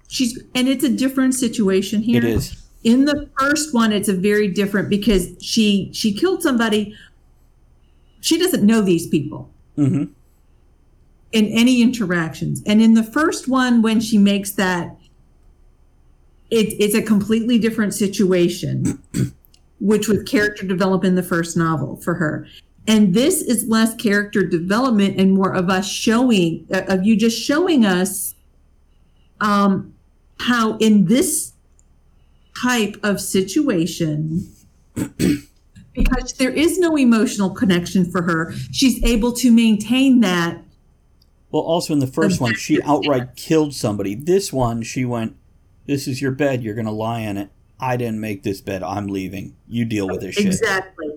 [0.08, 2.18] She's, and it's a different situation here.
[2.18, 2.56] It is.
[2.82, 6.94] In the first one, it's a very different because she she killed somebody.
[8.20, 9.50] She doesn't know these people.
[9.76, 10.04] hmm
[11.32, 12.62] in any interactions.
[12.66, 14.96] And in the first one, when she makes that,
[16.50, 19.02] it, it's a completely different situation,
[19.80, 22.46] which was character development in the first novel for her.
[22.86, 27.40] And this is less character development and more of us showing, uh, of you just
[27.40, 28.34] showing us
[29.40, 29.94] um,
[30.40, 31.52] how in this
[32.60, 34.48] type of situation,
[34.94, 40.60] because there is no emotional connection for her, she's able to maintain that
[41.50, 44.14] Well, also in the first one, she outright killed somebody.
[44.14, 45.36] This one, she went,
[45.86, 46.62] This is your bed.
[46.62, 47.50] You're going to lie in it.
[47.80, 48.82] I didn't make this bed.
[48.82, 49.56] I'm leaving.
[49.66, 50.46] You deal with this shit.
[50.46, 51.14] Exactly.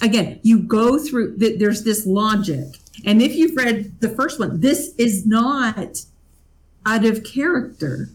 [0.00, 2.78] Again, you go through, th- there's this logic.
[3.04, 6.04] And if you've read the first one, this is not
[6.86, 8.08] out of character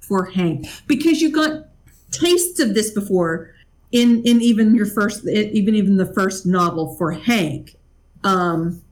[0.00, 1.66] for Hank because you got
[2.10, 3.54] tastes of this before
[3.92, 7.76] in in even your first even even the first novel for Hank.
[8.24, 8.82] Um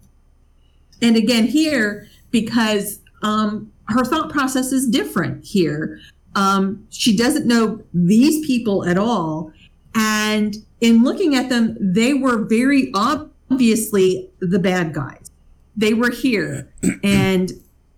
[1.03, 5.99] and again here because um her thought process is different here.
[6.35, 9.53] Um she doesn't know these people at all
[9.95, 15.31] and in looking at them they were very obviously the bad guys.
[15.77, 16.73] They were here
[17.03, 17.51] and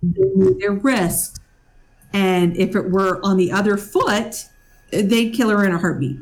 [0.03, 1.41] they knew their risks
[2.13, 4.47] and if it were on the other foot,
[4.91, 6.19] they'd kill her in a heartbeat.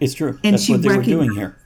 [0.00, 0.38] It's true.
[0.44, 1.56] And That's she what they were doing here.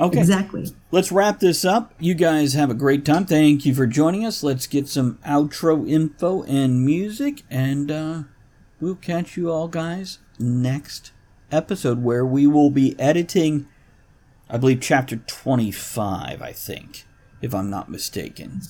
[0.00, 0.18] Okay.
[0.18, 0.66] Exactly.
[0.90, 1.94] Let's wrap this up.
[1.98, 3.26] You guys have a great time.
[3.26, 4.42] Thank you for joining us.
[4.42, 8.22] Let's get some outro info and music, and uh,
[8.80, 11.12] we'll catch you all, guys, next
[11.52, 13.68] episode where we will be editing,
[14.48, 17.04] I believe, chapter 25, I think,
[17.42, 18.62] if I'm not mistaken.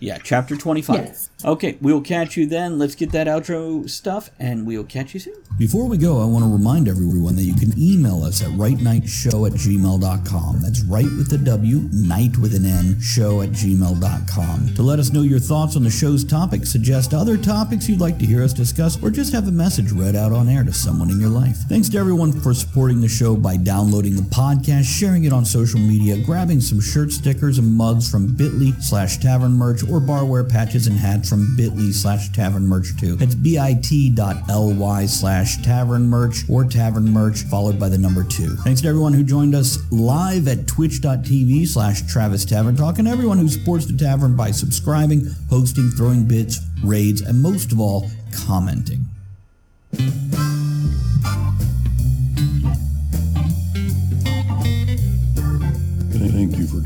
[0.00, 0.96] Yeah, chapter 25.
[0.96, 1.30] Yes.
[1.44, 2.78] Okay, we'll catch you then.
[2.78, 5.34] Let's get that outro stuff, and we'll catch you soon.
[5.58, 9.46] Before we go, I want to remind everyone that you can email us at writenightshow
[9.46, 10.62] at gmail.com.
[10.62, 14.74] That's right with the W, night with an N, show at gmail.com.
[14.74, 18.18] To let us know your thoughts on the show's topic, suggest other topics you'd like
[18.18, 21.10] to hear us discuss, or just have a message read out on air to someone
[21.10, 21.56] in your life.
[21.68, 25.80] Thanks to everyone for supporting the show by downloading the podcast, sharing it on social
[25.80, 30.86] media, grabbing some shirt stickers and mugs from bit.ly slash tavern merch, or barware patches
[30.86, 33.16] and hats from bit.ly slash tavern merch too.
[33.16, 38.56] That's bit.ly slash tavern merch or tavern merch followed by the number two.
[38.56, 43.38] Thanks to everyone who joined us live at twitch.tv slash Travis Tavern Talk and everyone
[43.38, 48.10] who supports the tavern by subscribing, hosting, throwing bits, raids, and most of all,
[48.46, 49.06] commenting.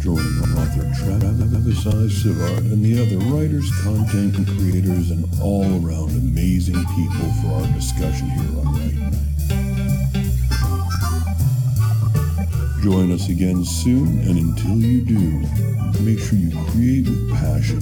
[0.05, 2.09] Joining author Travis I.
[2.13, 8.29] Sivard and the other writers, content creators, and all around amazing people for our discussion
[8.29, 9.15] here on Write Night.
[12.83, 15.41] Join us again soon, and until you do,
[16.03, 17.81] make sure you create with passion,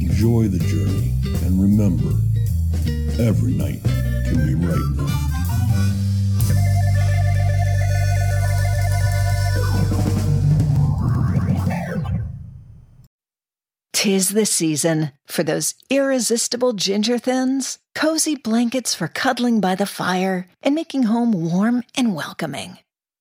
[0.00, 1.12] enjoy the journey,
[1.44, 2.16] and remember,
[3.22, 3.82] every night
[4.24, 5.17] can be right enough.
[13.98, 20.46] Tis the season for those irresistible ginger thins, cozy blankets for cuddling by the fire,
[20.62, 22.78] and making home warm and welcoming.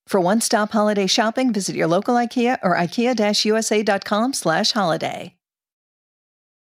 [0.07, 5.33] For one-stop holiday shopping, visit your local IKEA or ikea-usa.com slash holiday.